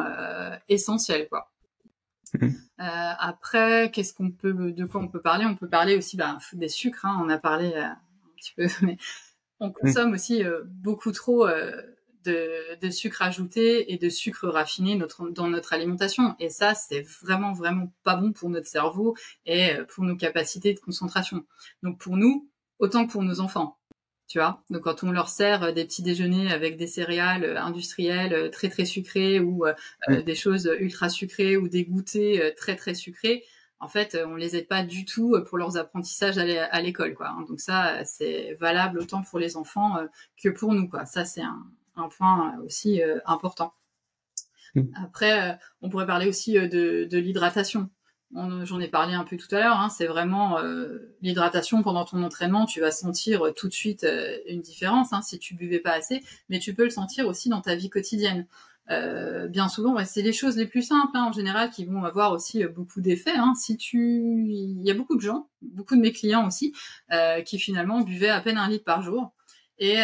[0.68, 1.51] essentielles quoi.
[2.80, 5.45] Euh, après, qu'est-ce qu'on peut, de quoi on peut parler?
[5.47, 7.07] On peut parler aussi bah, des sucres.
[7.07, 7.97] Hein, on a parlé euh, un
[8.37, 8.97] petit peu, mais
[9.61, 10.14] on consomme mhm.
[10.14, 11.47] aussi euh, beaucoup trop
[12.24, 16.35] de, de, sucre ajouté et de sucre raffiné notre, dans notre alimentation.
[16.41, 19.16] Et ça, c'est vraiment, vraiment pas bon pour notre cerveau
[19.47, 21.47] et pour nos capacités de concentration.
[21.85, 23.78] Donc pour nous, autant que pour nos enfants
[24.27, 24.62] tu vois.
[24.70, 28.49] Donc quand on leur sert euh, des petits déjeuners avec des céréales euh, industrielles euh,
[28.49, 29.64] très très sucrées ou
[30.09, 33.45] des choses ultra sucrées ou des goûters très très sucrés,
[33.81, 37.29] en fait, on les aide pas du tout pour leurs apprentissages à l'école, quoi.
[37.29, 37.45] Hein.
[37.49, 39.97] Donc ça, c'est valable autant pour les enfants
[40.43, 41.05] que pour nous, quoi.
[41.05, 41.66] Ça, c'est un,
[41.97, 43.75] un, point aussi important.
[44.75, 44.83] Mmh.
[45.03, 47.91] Après, on pourrait parler aussi de, de l'hydratation
[48.64, 52.22] j'en ai parlé un peu tout à l'heure, hein, c'est vraiment euh, l'hydratation pendant ton
[52.22, 55.78] entraînement, tu vas sentir euh, tout de suite euh, une différence hein, si tu buvais
[55.78, 58.47] pas assez, mais tu peux le sentir aussi dans ta vie quotidienne.
[58.89, 62.64] bien souvent, c'est les choses les plus simples hein, en général qui vont avoir aussi
[62.64, 63.37] beaucoup d'effets.
[63.57, 66.74] Si tu, il y a beaucoup de gens, beaucoup de mes clients aussi,
[67.47, 69.32] qui finalement buvaient à peine un litre par jour
[69.78, 69.97] et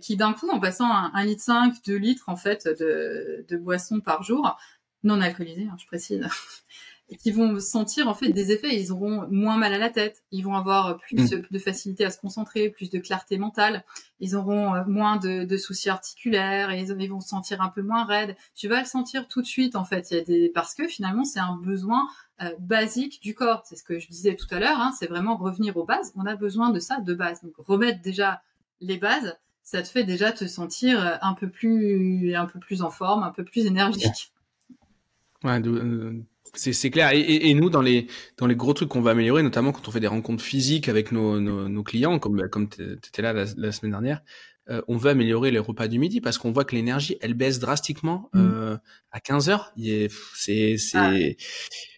[0.00, 3.56] qui d'un coup, en passant un, un litre 5, 2 litres en fait de, de
[3.56, 4.56] boissons par jour,
[5.04, 6.26] non alcoolisées, je précise,
[7.08, 8.74] et qui vont sentir en fait des effets.
[8.80, 11.42] Ils auront moins mal à la tête, ils vont avoir plus mm.
[11.50, 13.84] de facilité à se concentrer, plus de clarté mentale,
[14.20, 17.82] ils auront euh, moins de, de soucis articulaires, et ils, vont se sentir un peu
[17.82, 18.36] moins raides.
[18.54, 20.10] Tu vas le sentir tout de suite en fait.
[20.10, 22.08] Il y a des parce que finalement c'est un besoin
[22.42, 23.62] euh, basique du corps.
[23.66, 24.80] C'est ce que je disais tout à l'heure.
[24.80, 26.12] Hein, c'est vraiment revenir aux bases.
[26.16, 27.42] On a besoin de ça de base.
[27.42, 28.42] Donc remettre déjà
[28.80, 32.82] les bases, ça te fait déjà te sentir euh, un peu plus un peu plus
[32.82, 34.32] en forme, un peu plus énergique.
[35.42, 35.60] Ouais,
[36.54, 37.10] c'est clair.
[37.12, 39.90] Et, et, nous, dans les, dans les gros trucs qu'on va améliorer, notamment quand on
[39.90, 44.22] fait des rencontres physiques avec nos, nos, clients, comme, comme tu là la, semaine dernière,
[44.70, 47.58] euh, on veut améliorer les repas du midi parce qu'on voit que l'énergie, elle baisse
[47.58, 48.40] drastiquement mm.
[48.40, 48.76] euh,
[49.10, 49.74] à 15 heures.
[49.76, 50.08] C'est
[50.78, 51.12] c'est ah.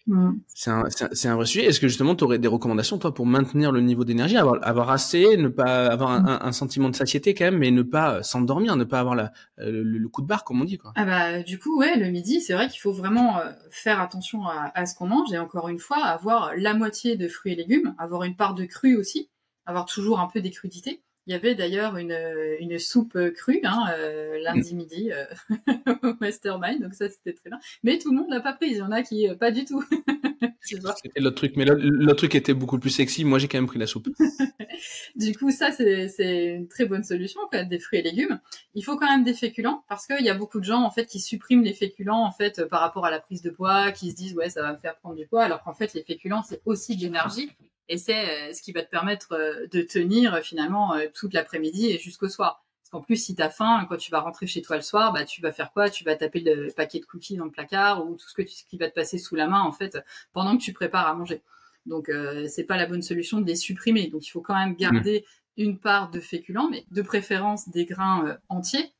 [0.07, 0.33] mm.
[0.53, 1.65] c'est un, un, vrai sujet.
[1.65, 4.89] Est-ce que justement, tu aurais des recommandations toi pour maintenir le niveau d'énergie, avoir avoir
[4.89, 8.75] assez, ne pas avoir un, un, sentiment de satiété quand même, mais ne pas s'endormir,
[8.75, 10.91] ne pas avoir la, le, coup de barre comme on dit quoi?
[10.97, 13.39] Ah bah du coup ouais, le midi, c'est vrai qu'il faut vraiment
[13.71, 17.29] faire attention à, à ce qu'on mange et encore une fois avoir la moitié de
[17.29, 19.29] fruits et légumes, avoir une part de cru aussi,
[19.65, 22.17] avoir toujours un peu des crudités il y avait d'ailleurs une,
[22.59, 24.77] une soupe crue hein, euh, lundi mm.
[24.77, 25.25] midi euh,
[26.03, 27.59] au Mastermind, donc ça c'était très bien.
[27.83, 29.65] Mais tout le monde l'a pas prise, il y en a qui euh, pas du
[29.65, 29.83] tout.
[30.61, 33.25] c'était l'autre truc, mais l'autre truc était beaucoup plus sexy.
[33.25, 34.07] Moi j'ai quand même pris la soupe.
[35.15, 38.39] du coup ça c'est une très bonne solution, quoi, des fruits et légumes.
[38.73, 41.05] Il faut quand même des féculents parce qu'il y a beaucoup de gens en fait
[41.05, 44.15] qui suppriment les féculents en fait par rapport à la prise de poids, qui se
[44.15, 46.61] disent ouais ça va me faire prendre du poids, alors qu'en fait les féculents c'est
[46.65, 47.51] aussi de l'énergie
[47.89, 51.91] et c'est euh, ce qui va te permettre euh, de tenir euh, finalement toute l'après-midi
[51.91, 52.63] et jusqu'au soir.
[52.81, 55.11] Parce qu'en plus, si tu as faim, quand tu vas rentrer chez toi le soir,
[55.11, 55.89] bah, tu vas faire quoi?
[55.89, 58.55] Tu vas taper le paquet de cookies dans le placard ou tout ce, que tu,
[58.69, 59.97] qui va te passer sous la main, en fait,
[60.31, 61.41] pendant que tu prépares à manger.
[61.85, 64.07] Donc, euh, c'est pas la bonne solution de les supprimer.
[64.07, 65.25] Donc, il faut quand même garder
[65.57, 65.61] mmh.
[65.63, 68.93] une part de féculents, mais de préférence des grains entiers,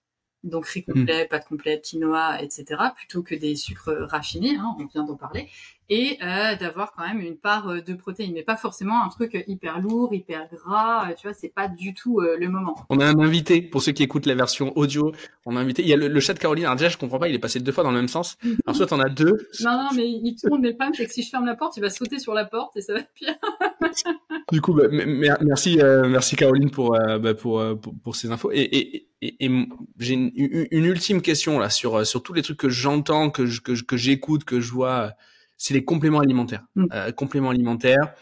[0.44, 0.94] donc riz mmh.
[0.94, 5.50] complet, pâte complète, quinoa, etc., plutôt que des sucres raffinés, hein, on vient d'en parler,
[5.90, 9.44] et euh, d'avoir quand même une part euh, de protéines, mais pas forcément un truc
[9.48, 12.76] hyper lourd, hyper gras, euh, tu vois, c'est pas du tout le moment.
[12.90, 15.14] On a un invité, pour ceux qui écoutent la version audio,
[15.46, 17.36] on a invité, il y a le, chat de Caroline, déjà je comprends pas, il
[17.36, 19.38] est passé deux fois dans le même sens, alors soit on a deux.
[19.64, 21.82] Non, non, mais il tourne, mais pas, c'est que si je ferme la porte, il
[21.82, 23.36] va sauter sur la porte et ça va être pire.
[24.52, 27.64] du coup, bah, merci, merci Caroline pour, bah, pour,
[28.04, 29.50] pour, ces infos, et, et et,
[29.98, 33.82] j'ai une, une, ultime question là sur sur tous les trucs que j'entends, que que,
[33.82, 35.14] que j'écoute, que je vois
[35.58, 36.66] c'est les compléments alimentaires.
[36.76, 36.86] Mm.
[36.94, 38.14] Euh, compléments alimentaires.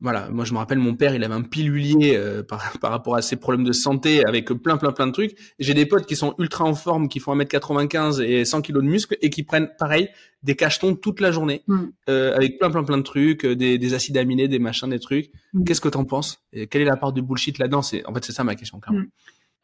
[0.00, 3.16] Voilà, moi je me rappelle mon père, il avait un pilulier euh, par, par, rapport
[3.16, 5.36] à ses problèmes de santé avec plein plein plein de trucs.
[5.58, 8.80] J'ai des potes qui sont ultra en forme, qui font 1m95 et 100 kg de
[8.82, 10.10] muscles et qui prennent pareil
[10.44, 11.84] des cachetons toute la journée mm.
[12.10, 15.32] euh, avec plein plein plein de trucs, des, des acides aminés, des machins, des trucs.
[15.52, 15.64] Mm.
[15.64, 16.44] Qu'est-ce que t'en penses?
[16.52, 17.80] Et Quelle est la part de bullshit là-dedans?
[17.80, 18.80] En fait c'est ça ma question.
[18.90, 19.08] Même.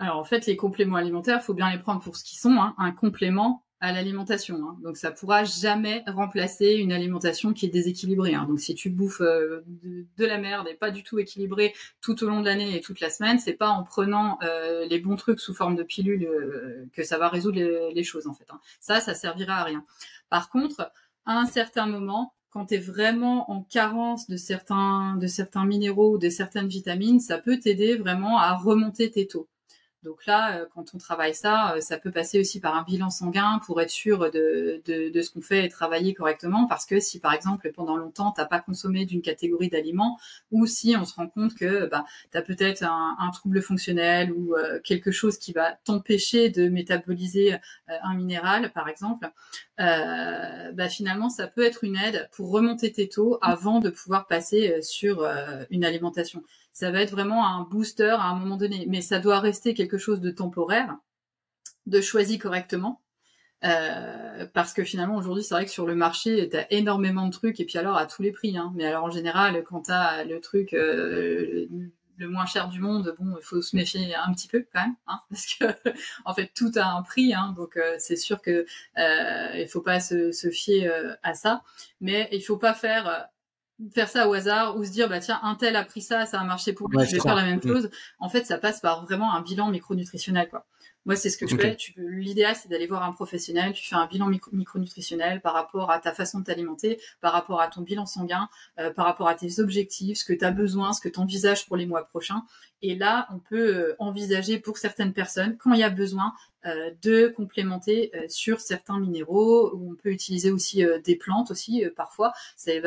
[0.01, 2.75] Alors en fait les compléments alimentaires, faut bien les prendre pour ce qu'ils sont, hein,
[2.79, 4.57] un complément à l'alimentation.
[4.67, 4.79] Hein.
[4.83, 8.35] Donc ça pourra jamais remplacer une alimentation qui est déséquilibrée.
[8.35, 8.47] Hein.
[8.49, 9.63] Donc si tu bouffes euh,
[10.17, 13.01] de, la merde et pas du tout équilibré tout au long de l'année et toute
[13.01, 16.87] la semaine, c'est pas en prenant euh, les bons trucs sous forme de pilules euh,
[16.95, 18.47] que ça va résoudre les, choses en fait.
[18.51, 18.61] Hein.
[18.81, 19.85] Ça, ça servira à rien.
[20.31, 20.91] Par contre,
[21.27, 26.15] à un certain moment, quand tu es vraiment en carence de certains, de certains minéraux
[26.15, 29.49] ou de certaines vitamines, ça peut t'aider vraiment à remonter tes taux.
[30.05, 33.09] Donc là, euh, quand on travaille ça, euh, ça peut passer aussi par un bilan
[33.09, 36.67] sanguin pour être sûr de, de, ce qu'on fait et travailler correctement.
[36.67, 40.19] Parce que si par exemple pendant longtemps t'as pas consommé d'une catégorie d'aliments,
[40.51, 44.55] ou si on se rend compte que bah, tu as peut-être un, trouble fonctionnel ou
[44.55, 47.57] euh, quelque chose qui va t'empêcher de métaboliser
[47.89, 49.29] un minéral, par exemple,
[49.79, 54.83] bah, finalement ça peut être une aide pour remonter tes taux avant de pouvoir passer
[54.83, 55.27] sur
[55.71, 56.45] une alimentation
[56.75, 58.85] ça va être vraiment un booster à un moment donné.
[58.89, 60.99] Mais ça doit rester quelque chose de temporaire,
[61.87, 63.01] de choisi correctement.
[63.65, 67.33] Euh, parce que finalement aujourd'hui c'est vrai que sur le marché tu as énormément de
[67.33, 68.71] trucs et puis alors à tous les prix hein.
[68.75, 71.67] mais alors en général quand tu as le truc euh,
[72.19, 74.97] le moins cher du monde bon il faut se méfier un petit peu quand même
[75.07, 75.65] hein, parce que
[76.27, 78.67] en fait tout a un prix hein, donc euh, c'est sûr que
[78.99, 80.91] il faut pas se, se fier
[81.23, 81.63] à ça
[82.03, 83.31] mais il faut pas faire
[83.93, 86.41] faire ça au hasard ou se dire bah tiens un tel a pris ça ça
[86.41, 87.67] a marché pour lui je vais faire la même mm.
[87.67, 87.91] chose.
[88.19, 90.67] En fait ça passe par vraiment un bilan micronutritionnel quoi
[91.05, 94.07] moi c'est ce que je fais l'idéal c'est d'aller voir un professionnel tu fais un
[94.07, 98.49] bilan micronutritionnel par rapport à ta façon de t'alimenter par rapport à ton bilan sanguin
[98.79, 101.67] euh, par rapport à tes objectifs ce que tu as besoin ce que tu envisages
[101.67, 102.45] pour les mois prochains
[102.83, 106.35] et là on peut euh, envisager pour certaines personnes quand il y a besoin
[106.67, 109.75] euh, de complémenter euh, sur certains minéraux.
[109.75, 112.33] On peut utiliser aussi des plantes aussi parfois.
[112.57, 112.81] C'est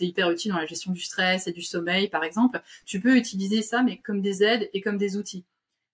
[0.00, 2.60] hyper utile dans la gestion du stress et du sommeil, par exemple.
[2.86, 5.44] Tu peux utiliser ça, mais comme des aides et comme des outils.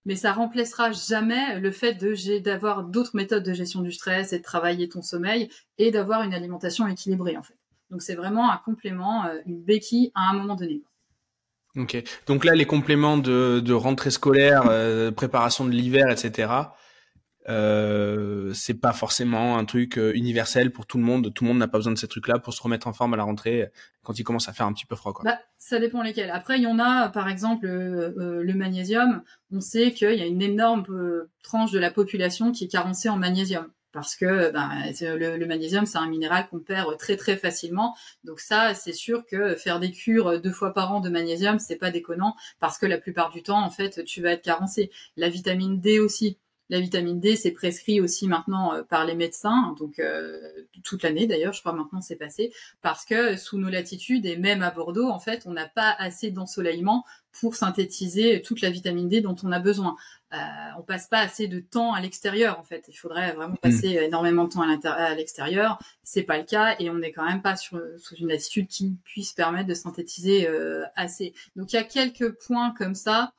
[0.07, 1.93] Mais ça remplacera jamais le fait
[2.41, 6.33] d'avoir d'autres méthodes de gestion du stress et de travailler ton sommeil et d'avoir une
[6.33, 7.57] alimentation équilibrée en fait.
[7.91, 10.81] Donc c'est vraiment un complément, une béquille à un moment donné.
[11.75, 12.01] Ok.
[12.25, 14.63] Donc là, les compléments de, de rentrée scolaire,
[15.15, 16.47] préparation de l'hiver, etc.
[17.49, 21.33] Euh, c'est pas forcément un truc euh, universel pour tout le monde.
[21.33, 23.17] Tout le monde n'a pas besoin de ces trucs-là pour se remettre en forme à
[23.17, 23.69] la rentrée
[24.03, 25.13] quand il commence à faire un petit peu froid.
[25.23, 26.29] Bah, ça dépend lesquels.
[26.29, 29.23] Après, il y en a, par exemple, euh, le magnésium.
[29.51, 30.85] On sait qu'il y a une énorme
[31.43, 34.69] tranche de la population qui est carencée en magnésium parce que ben,
[35.01, 37.95] le, magnésium c'est un minéral qu'on perd très très facilement.
[38.23, 41.77] Donc ça, c'est sûr que faire des cures deux fois par an de magnésium, c'est
[41.77, 44.91] pas déconnant parce que la plupart du temps, en fait, tu vas être carencé.
[45.15, 46.37] La vitamine D aussi.
[46.69, 50.39] La vitamine D, c'est prescrit aussi maintenant euh, par les médecins, donc euh,
[50.83, 52.51] toute l'année d'ailleurs, je crois maintenant c'est passé,
[52.81, 56.31] parce que sous nos latitudes et même à Bordeaux, en fait, on n'a pas assez
[56.31, 57.05] d'ensoleillement
[57.39, 59.95] pour synthétiser toute la vitamine D dont on a besoin.
[60.33, 60.37] Euh,
[60.77, 62.85] on passe pas assez de temps à l'extérieur en fait.
[62.89, 63.59] Il faudrait vraiment hmm.
[63.61, 65.79] passer énormément de temps à l'extérieur.
[66.03, 68.97] C'est pas le cas et on n'est quand même pas sur, sous une latitude qui
[69.03, 71.33] puisse permettre de synthétiser euh, assez.
[71.55, 73.33] Donc il y a quelques points comme ça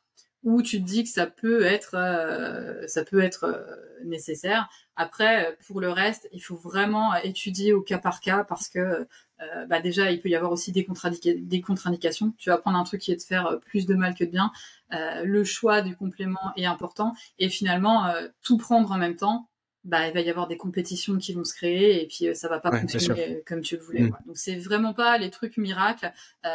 [0.44, 4.68] où tu te dis que ça peut être, euh, ça peut être euh, nécessaire.
[4.96, 9.06] Après, pour le reste, il faut vraiment étudier au cas par cas parce que
[9.40, 12.34] euh, bah déjà, il peut y avoir aussi des, contre-indications.
[12.38, 14.50] Tu vas prendre un truc qui va te faire plus de mal que de bien.
[14.90, 18.12] le choix du complément est important et finalement,
[18.42, 19.48] tout prendre en même temps,
[19.88, 22.48] bah, il va y avoir des compétitions qui vont se créer et puis euh, ça
[22.48, 24.02] va pas fonctionner comme tu le voulais.
[24.02, 24.16] Mm.
[24.26, 26.12] Donc c'est vraiment pas les trucs miracles.
[26.44, 26.48] Euh,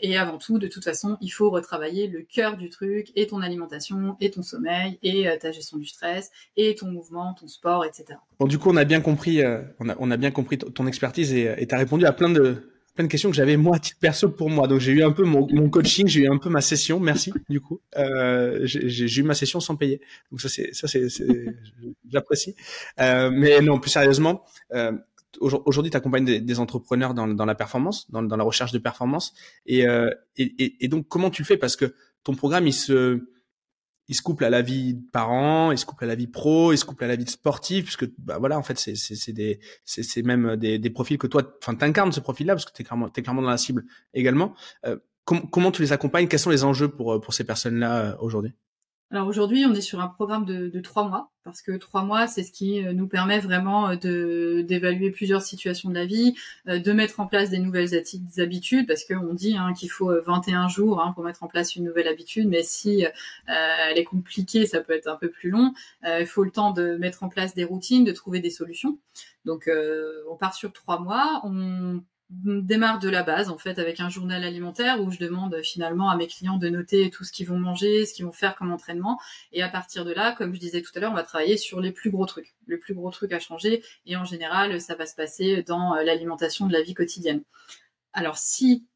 [0.00, 3.40] et avant tout, de toute façon, il faut retravailler le cœur du truc et ton
[3.40, 7.84] alimentation et ton sommeil et euh, ta gestion du stress et ton mouvement, ton sport,
[7.84, 8.18] etc.
[8.40, 9.40] Bon, du coup, on a bien compris,
[9.78, 12.71] on a, on, a, bien compris ton expertise et tu as répondu à plein de
[12.94, 14.68] plein de questions que j'avais moi à titre perso pour moi.
[14.68, 17.00] Donc j'ai eu un peu mon, mon coaching, j'ai eu un peu ma session.
[17.00, 17.80] Merci du coup.
[17.96, 20.00] Euh, j'ai eu ma session sans payer.
[20.30, 21.08] Donc ça c'est ça c'est
[22.08, 22.54] j'apprécie.
[23.00, 24.44] Euh, mais non, plus sérieusement.
[24.72, 24.92] Euh,
[25.40, 28.78] Aujourd'hui, tu accompagnes des, des, entrepreneurs dans, dans la performance, dans, dans, la recherche de
[28.78, 29.32] performance.
[29.64, 31.56] Et, euh, et, et, donc, comment tu le fais?
[31.56, 33.18] Parce que ton programme, il se,
[34.08, 36.72] il se couple à la vie de parents, il se couple à la vie pro,
[36.72, 39.32] il se couple à la vie de sportif, puisque bah voilà, en fait, c'est c'est
[39.32, 42.84] des c'est même des, des profils que toi, enfin, t'incarnes ce profil-là parce que t'es
[42.84, 43.84] clairement t'es clairement dans la cible
[44.14, 44.54] également.
[44.86, 46.26] Euh, comment tu les accompagnes?
[46.28, 48.52] Quels sont les enjeux pour pour ces personnes-là euh, aujourd'hui?
[49.12, 52.42] Alors aujourd'hui, on est sur un programme de, trois mois parce que trois mois, c'est
[52.42, 56.34] ce qui euh, nous permet vraiment euh, de d'évaluer plusieurs situations de la vie,
[56.68, 57.90] euh, de mettre en place des nouvelles
[58.38, 61.84] habitudes parce qu'on dit hein, qu'il faut 21 jours hein, pour mettre en place une
[61.84, 63.04] nouvelle habitude, mais si
[63.46, 65.74] elle est compliquée, ça peut être un peu plus long.
[66.04, 68.98] il faut le temps de mettre en place des routines, de trouver des solutions.
[69.44, 69.68] Donc
[70.30, 72.02] on part sur trois mois, on
[72.32, 76.16] démarre de la base en fait avec un journal alimentaire où je demande finalement à
[76.16, 79.20] mes clients de noter tout ce qu'ils vont manger, ce qu'ils vont faire comme entraînement
[79.52, 81.80] et à partir de là, comme je disais tout à l'heure, on va travailler sur
[81.80, 85.06] les plus gros trucs, le plus gros truc à changer et en général, ça va
[85.06, 87.42] se passer dans euh, l'alimentation de la vie quotidienne.
[88.12, 88.86] Alors si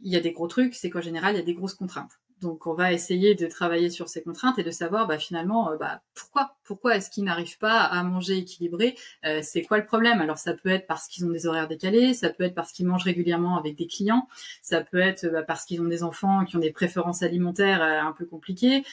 [0.00, 2.12] il y a des gros trucs, c'est qu'en général, il y a des grosses contraintes.
[2.44, 5.76] Donc on va essayer de travailler sur ces contraintes et de savoir bah, finalement euh,
[5.78, 6.56] bah, pourquoi?
[6.62, 8.96] Pourquoi est-ce qu'ils n'arrivent pas à manger équilibré?
[9.24, 10.20] Euh, C'est quoi le problème?
[10.20, 12.86] Alors ça peut être parce qu'ils ont des horaires décalés, ça peut être parce qu'ils
[12.86, 14.28] mangent régulièrement avec des clients,
[14.62, 18.00] ça peut être bah, parce qu'ils ont des enfants qui ont des préférences alimentaires euh,
[18.00, 18.84] un peu compliquées,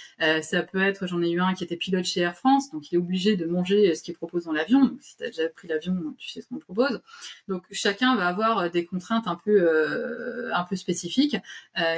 [0.41, 2.95] ça peut être j'en ai eu un qui était pilote chez Air France, donc il
[2.95, 4.85] est obligé de manger ce qu'il propose dans l'avion.
[4.85, 7.01] Donc si tu as déjà pris l'avion, tu sais ce qu'on propose.
[7.47, 11.37] Donc chacun va avoir des contraintes un peu un peu spécifiques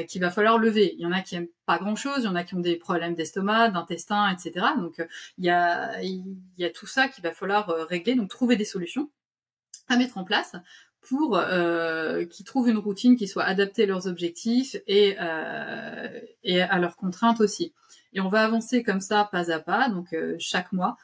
[0.07, 0.95] qu'il va falloir lever.
[0.95, 1.35] Il y en a qui
[1.65, 2.19] pas grand chose.
[2.19, 4.65] Il y en a qui ont des problèmes d'estomac, d'intestin, etc.
[4.77, 5.05] Donc euh,
[5.37, 8.15] il y a, tout ça qu'il va falloir euh, régler.
[8.15, 9.09] Donc trouver des solutions
[9.87, 10.55] à mettre en place
[11.01, 16.95] pour euh, qu'ils trouvent une routine qui soit adaptée à leurs objectifs et, à leurs
[16.95, 17.73] contraintes aussi.
[18.13, 20.95] Et on va avancer comme ça pas à pas, donc chaque mois,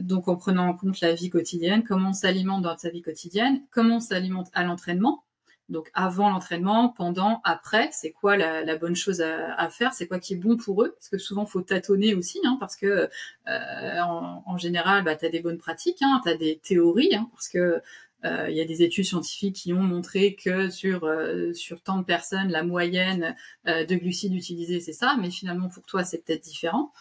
[0.00, 3.62] donc en prenant en compte la vie quotidienne, comment on s'alimente dans sa vie quotidienne,
[3.70, 5.22] comment on s'alimente à l'entraînement,
[5.70, 10.34] donc avant l'entraînement, pendant, après, c'est quoi la, bonne chose à, faire, c'est quoi qui
[10.34, 13.08] est bon pour eux, parce que souvent faut tâtonner aussi, hein, parce que
[13.48, 17.28] euh, en, général, bah, tu as des bonnes pratiques, hein, tu as des théories, hein,
[17.32, 17.80] parce que
[18.24, 21.98] euh, il y a des études scientifiques qui ont montré que sur euh, sur tant
[21.98, 23.34] de personnes, la moyenne
[23.66, 26.92] de glucides utilisés, c'est ça, mais finalement pour toi, c'est peut-être différent.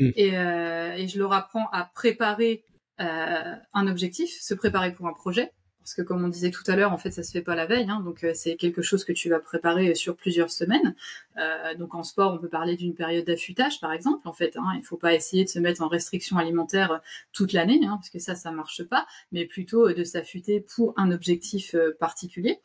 [0.00, 0.10] Mm.
[0.16, 2.64] Et, et, je leur apprends à préparer
[2.98, 5.52] un objectif, se préparer pour un projet,
[5.90, 7.66] parce que comme on disait tout à l'heure, en fait, ça se fait pas la
[7.66, 10.94] veille, hein, donc euh, c'est quelque chose que tu vas préparer sur plusieurs semaines.
[11.36, 14.28] Euh, donc en sport, on peut parler d'une période d'affûtage, par exemple.
[14.28, 16.98] En fait, hein, il faut pas essayer de se mettre en restriction alimentaire euh,
[17.32, 21.10] toute l'année, hein, parce que ça, ça marche pas, mais plutôt de s'affûter pour un
[21.10, 22.60] objectif particulier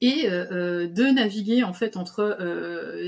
[0.00, 2.38] et de naviguer en fait entre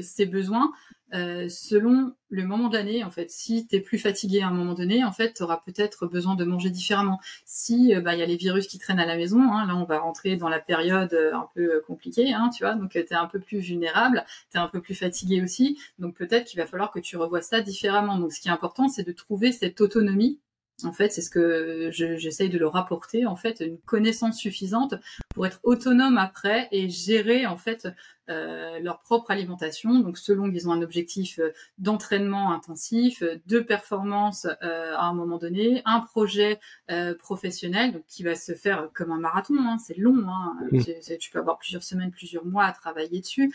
[0.03, 0.73] ses besoins
[1.15, 4.51] euh, selon le moment de l'année, en fait, si tu es plus fatigué à un
[4.51, 7.19] moment donné, en fait, tu auras peut-être besoin de manger différemment.
[7.47, 9.75] Si euh, bah il y a les virus qui traînent à la maison, hein, là
[9.75, 13.15] on va rentrer dans la période euh, un peu compliquée, hein, tu donc tu es
[13.15, 16.67] un peu plus vulnérable, tu es un peu plus fatigué aussi, donc peut-être qu'il va
[16.67, 18.19] falloir que tu revoies ça différemment.
[18.19, 20.41] Donc ce qui est important, c'est de trouver cette autonomie
[20.85, 24.95] En fait, c'est ce que j'essaye de leur apporter, en fait, une connaissance suffisante
[25.35, 27.89] pour être autonome après et gérer, en fait,
[28.31, 29.99] euh, leur propre alimentation.
[29.99, 35.15] Donc, selon qu'ils ont un objectif euh, d'entraînement intensif, euh, de performance euh, à un
[35.15, 36.61] moment donné, un projet
[36.91, 39.57] euh, professionnel, donc qui va se faire comme un marathon.
[39.59, 40.29] Hein, c'est long.
[40.29, 41.17] Hein, mmh.
[41.19, 43.53] tu peux avoir plusieurs semaines, plusieurs mois à travailler dessus,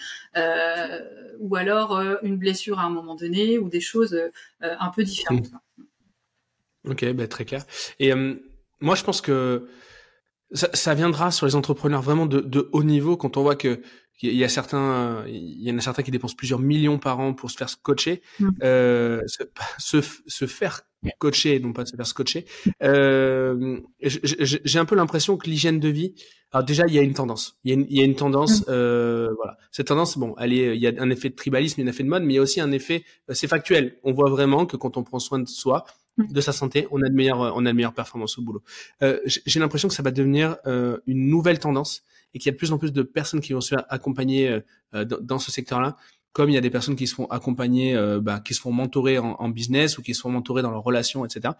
[1.39, 4.19] ou alors une blessure à un moment donné, ou des choses
[4.61, 5.51] un peu différentes.
[5.51, 5.84] Mmh.
[6.88, 7.66] Ok, bah, très clair.
[8.00, 8.36] Et euh,
[8.82, 9.68] moi, je pense que
[10.52, 13.82] ça, ça, viendra sur les entrepreneurs vraiment de, de haut niveau quand on voit que
[14.22, 17.34] il y a certains, il y en a certains qui dépensent plusieurs millions par an
[17.34, 18.50] pour se faire coacher, mmh.
[18.64, 20.82] euh, se, se, faire
[21.18, 22.46] coacher, non pas se faire coacher.
[22.84, 26.14] Euh, J'ai un peu l'impression que l'hygiène de vie,
[26.52, 28.16] alors déjà il y a une tendance, il y a une, il y a une
[28.16, 28.66] tendance, mmh.
[28.70, 29.58] euh, voilà.
[29.72, 32.10] Cette tendance, bon, elle est, il y a un effet de tribalisme, un effet de
[32.10, 33.98] mode, mais il y a aussi un effet, c'est factuel.
[34.04, 35.86] On voit vraiment que quand on prend soin de soi,
[36.18, 38.64] de sa santé, on a de meilleures, on a de meilleures performances au boulot.
[39.01, 42.03] Euh, J'ai l'impression que ça va devenir euh, une nouvelle tendance
[42.34, 44.49] et qu'il y a de plus en plus de personnes qui vont se faire accompagner
[44.49, 44.59] euh,
[44.95, 45.97] euh dans, dans, ce secteur-là,
[46.32, 48.72] comme il y a des personnes qui se font accompagner, euh, bah, qui se font
[48.72, 51.53] mentorer en, en, business ou qui se font mentorer dans leurs relations, etc.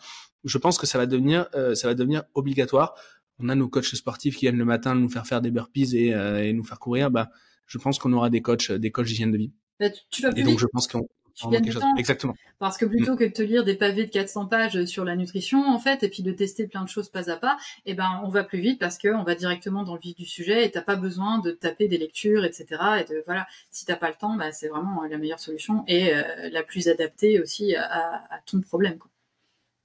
[0.44, 2.96] Je pense que ça va devenir, euh, ça va devenir obligatoire.
[3.40, 6.08] On a nos coachs sportifs qui viennent le matin nous faire faire des burpees et,
[6.10, 7.10] et nous faire courir.
[7.10, 7.30] Bah,
[7.66, 9.52] je pense qu'on aura des coachs, des coachs d'hygiène de vie.
[9.80, 11.96] Bah, tu vas et donc je pense qu'on tu gagnes du temps.
[11.98, 12.36] Exactement.
[12.60, 13.18] Parce que plutôt mm.
[13.18, 16.10] que de te lire des pavés de 400 pages sur la nutrition, en fait, et
[16.10, 18.80] puis de tester plein de choses pas à pas, eh ben, on va plus vite
[18.80, 21.52] parce que on va directement dans le vif du sujet et t'as pas besoin de
[21.52, 22.66] taper des lectures, etc.
[23.02, 26.14] Et de, voilà, si t'as pas le temps, bah, c'est vraiment la meilleure solution et
[26.14, 29.10] euh, la plus adaptée aussi à, à ton problème, quoi.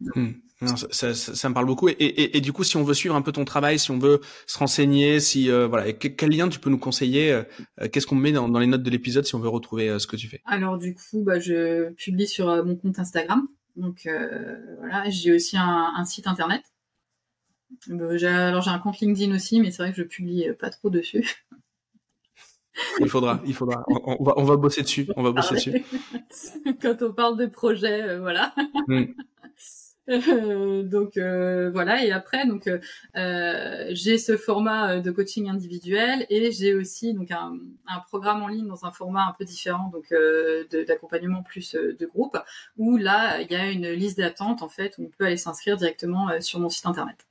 [0.01, 0.33] Hmm.
[0.61, 1.89] Non, ça, ça, ça, me parle beaucoup.
[1.89, 3.99] Et, et, et, du coup, si on veut suivre un peu ton travail, si on
[3.99, 7.43] veut se renseigner, si euh, voilà, quel lien tu peux nous conseiller euh,
[7.81, 10.09] euh, Qu'est-ce qu'on met dans, dans, les notes de l'épisode si on veut retrouver ce
[10.09, 10.41] que tu fais?
[10.47, 13.47] Alors du coup, bah, je publie sur mon compte Instagram.
[13.77, 14.09] Donc
[14.79, 16.63] voilà, j'ai aussi un, un, site internet.
[17.89, 21.47] alors j'ai un compte LinkedIn aussi, mais c'est vrai que je publie pas trop dessus.
[23.01, 23.85] Il faudra, il faudra.
[23.89, 25.09] On, va, on va bosser dessus.
[25.17, 25.85] On va bosser dessus.
[26.83, 28.55] Quand on parle de projet, voilà.
[28.87, 29.05] Hmm.
[30.09, 36.51] Euh, donc euh, voilà et après donc euh, j'ai ce format de coaching individuel et
[36.51, 40.15] j'ai aussi donc un, un, programme en ligne dans un format un peu différent donc
[40.87, 42.39] d'accompagnement plus de groupe
[42.79, 45.77] où là il y a une liste d'attente en fait où on peut aller s'inscrire
[45.77, 47.27] directement sur mon site internet.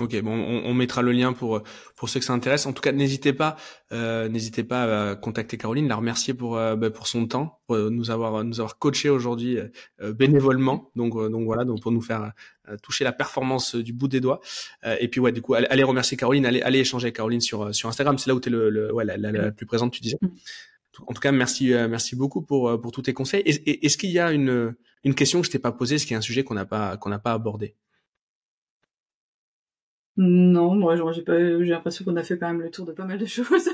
[0.00, 1.62] Ok, bon, on, on, mettra le lien pour
[1.94, 2.66] pour ceux que ça intéresse.
[2.66, 3.54] En tout cas, n'hésitez pas,
[3.92, 7.76] euh, n'hésitez pas à contacter Caroline, la remercier pour euh, bah, pour son temps, pour
[7.76, 9.56] nous avoir nous avoir coaché aujourd'hui
[10.00, 10.90] euh, bénévolement.
[10.96, 12.32] Donc euh, donc voilà, donc pour nous faire
[12.68, 14.40] euh, toucher la performance du bout des doigts.
[14.82, 17.88] et puis ouais, du coup, allez, remercier Caroline, allez allez échanger avec Caroline sur sur
[17.88, 20.18] Instagram, c'est là où tu es le, le ouais, la, la, plus présente, tu disais.
[20.20, 20.28] Mm.
[21.06, 23.44] En tout cas, merci merci beaucoup pour pour tous tes conseils.
[23.46, 24.74] Est-ce qu'il y a une
[25.04, 26.96] une question que je t'ai pas posée, qu'il y a un sujet qu'on n'a pas
[26.96, 27.76] qu'on n'a pas abordé?
[30.16, 33.04] Non, moi j'ai pas, j'ai l'impression qu'on a fait quand même le tour de pas
[33.04, 33.68] mal de choses.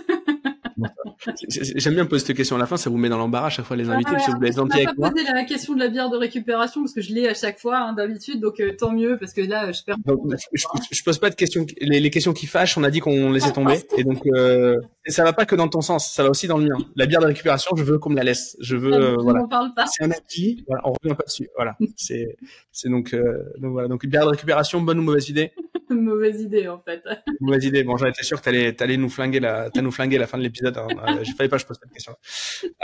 [1.48, 3.66] J'aime bien poser cette question à la fin, ça vous met dans l'embarras à chaque
[3.66, 5.12] fois les ah invités, parce que vous êtes gentil avec moi.
[5.34, 7.92] la question de la bière de récupération, parce que je l'ai à chaque fois, hein,
[7.92, 9.96] d'habitude, donc euh, tant mieux, parce que là, je perds.
[10.06, 13.30] je, je, pose pas de questions, les, les, questions qui fâchent, on a dit qu'on
[13.30, 14.76] laissait tomber, et donc euh,
[15.06, 16.78] ça va pas que dans ton sens, ça va aussi dans le mien.
[16.96, 19.46] La bière de récupération, je veux qu'on me la laisse, je veux, ah, euh, voilà.
[19.86, 21.76] C'est un acquis, voilà, on revient pas dessus, voilà.
[21.96, 22.36] c'est,
[22.72, 25.52] c'est donc, euh, donc voilà, donc bière de récupération, bonne ou mauvaise idée?
[25.94, 27.02] Mauvaise idée en fait.
[27.40, 27.82] Mauvaise idée.
[27.82, 30.42] Bon, j'étais sûr que t'allais, t'allais nous flinguer la, t'allais nous flinguer la fin de
[30.42, 30.76] l'épisode.
[30.76, 30.86] Hein.
[31.08, 32.14] Euh, je fallait pas que je pose cette question.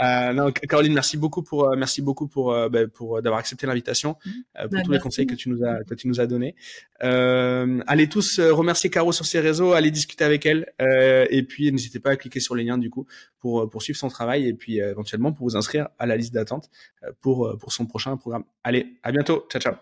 [0.01, 3.65] Euh, non, Caroline, merci beaucoup pour, euh, merci beaucoup pour, euh, bah, pour d'avoir accepté
[3.65, 6.55] l'invitation, pour bah, tous les conseils que tu nous as, que tu nous as donnés.
[6.99, 10.71] allez tous remercier Caro sur ses réseaux, allez discuter avec elle,
[11.29, 13.05] et puis n'hésitez pas à cliquer sur les liens du coup
[13.39, 16.69] pour pour suivre son travail et puis éventuellement pour vous inscrire à la liste d'attente
[17.21, 18.43] pour pour son prochain programme.
[18.63, 19.45] Allez, à bientôt.
[19.49, 19.75] Ciao, ciao.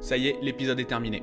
[0.00, 1.22] Ça y est, l'épisode est terminé.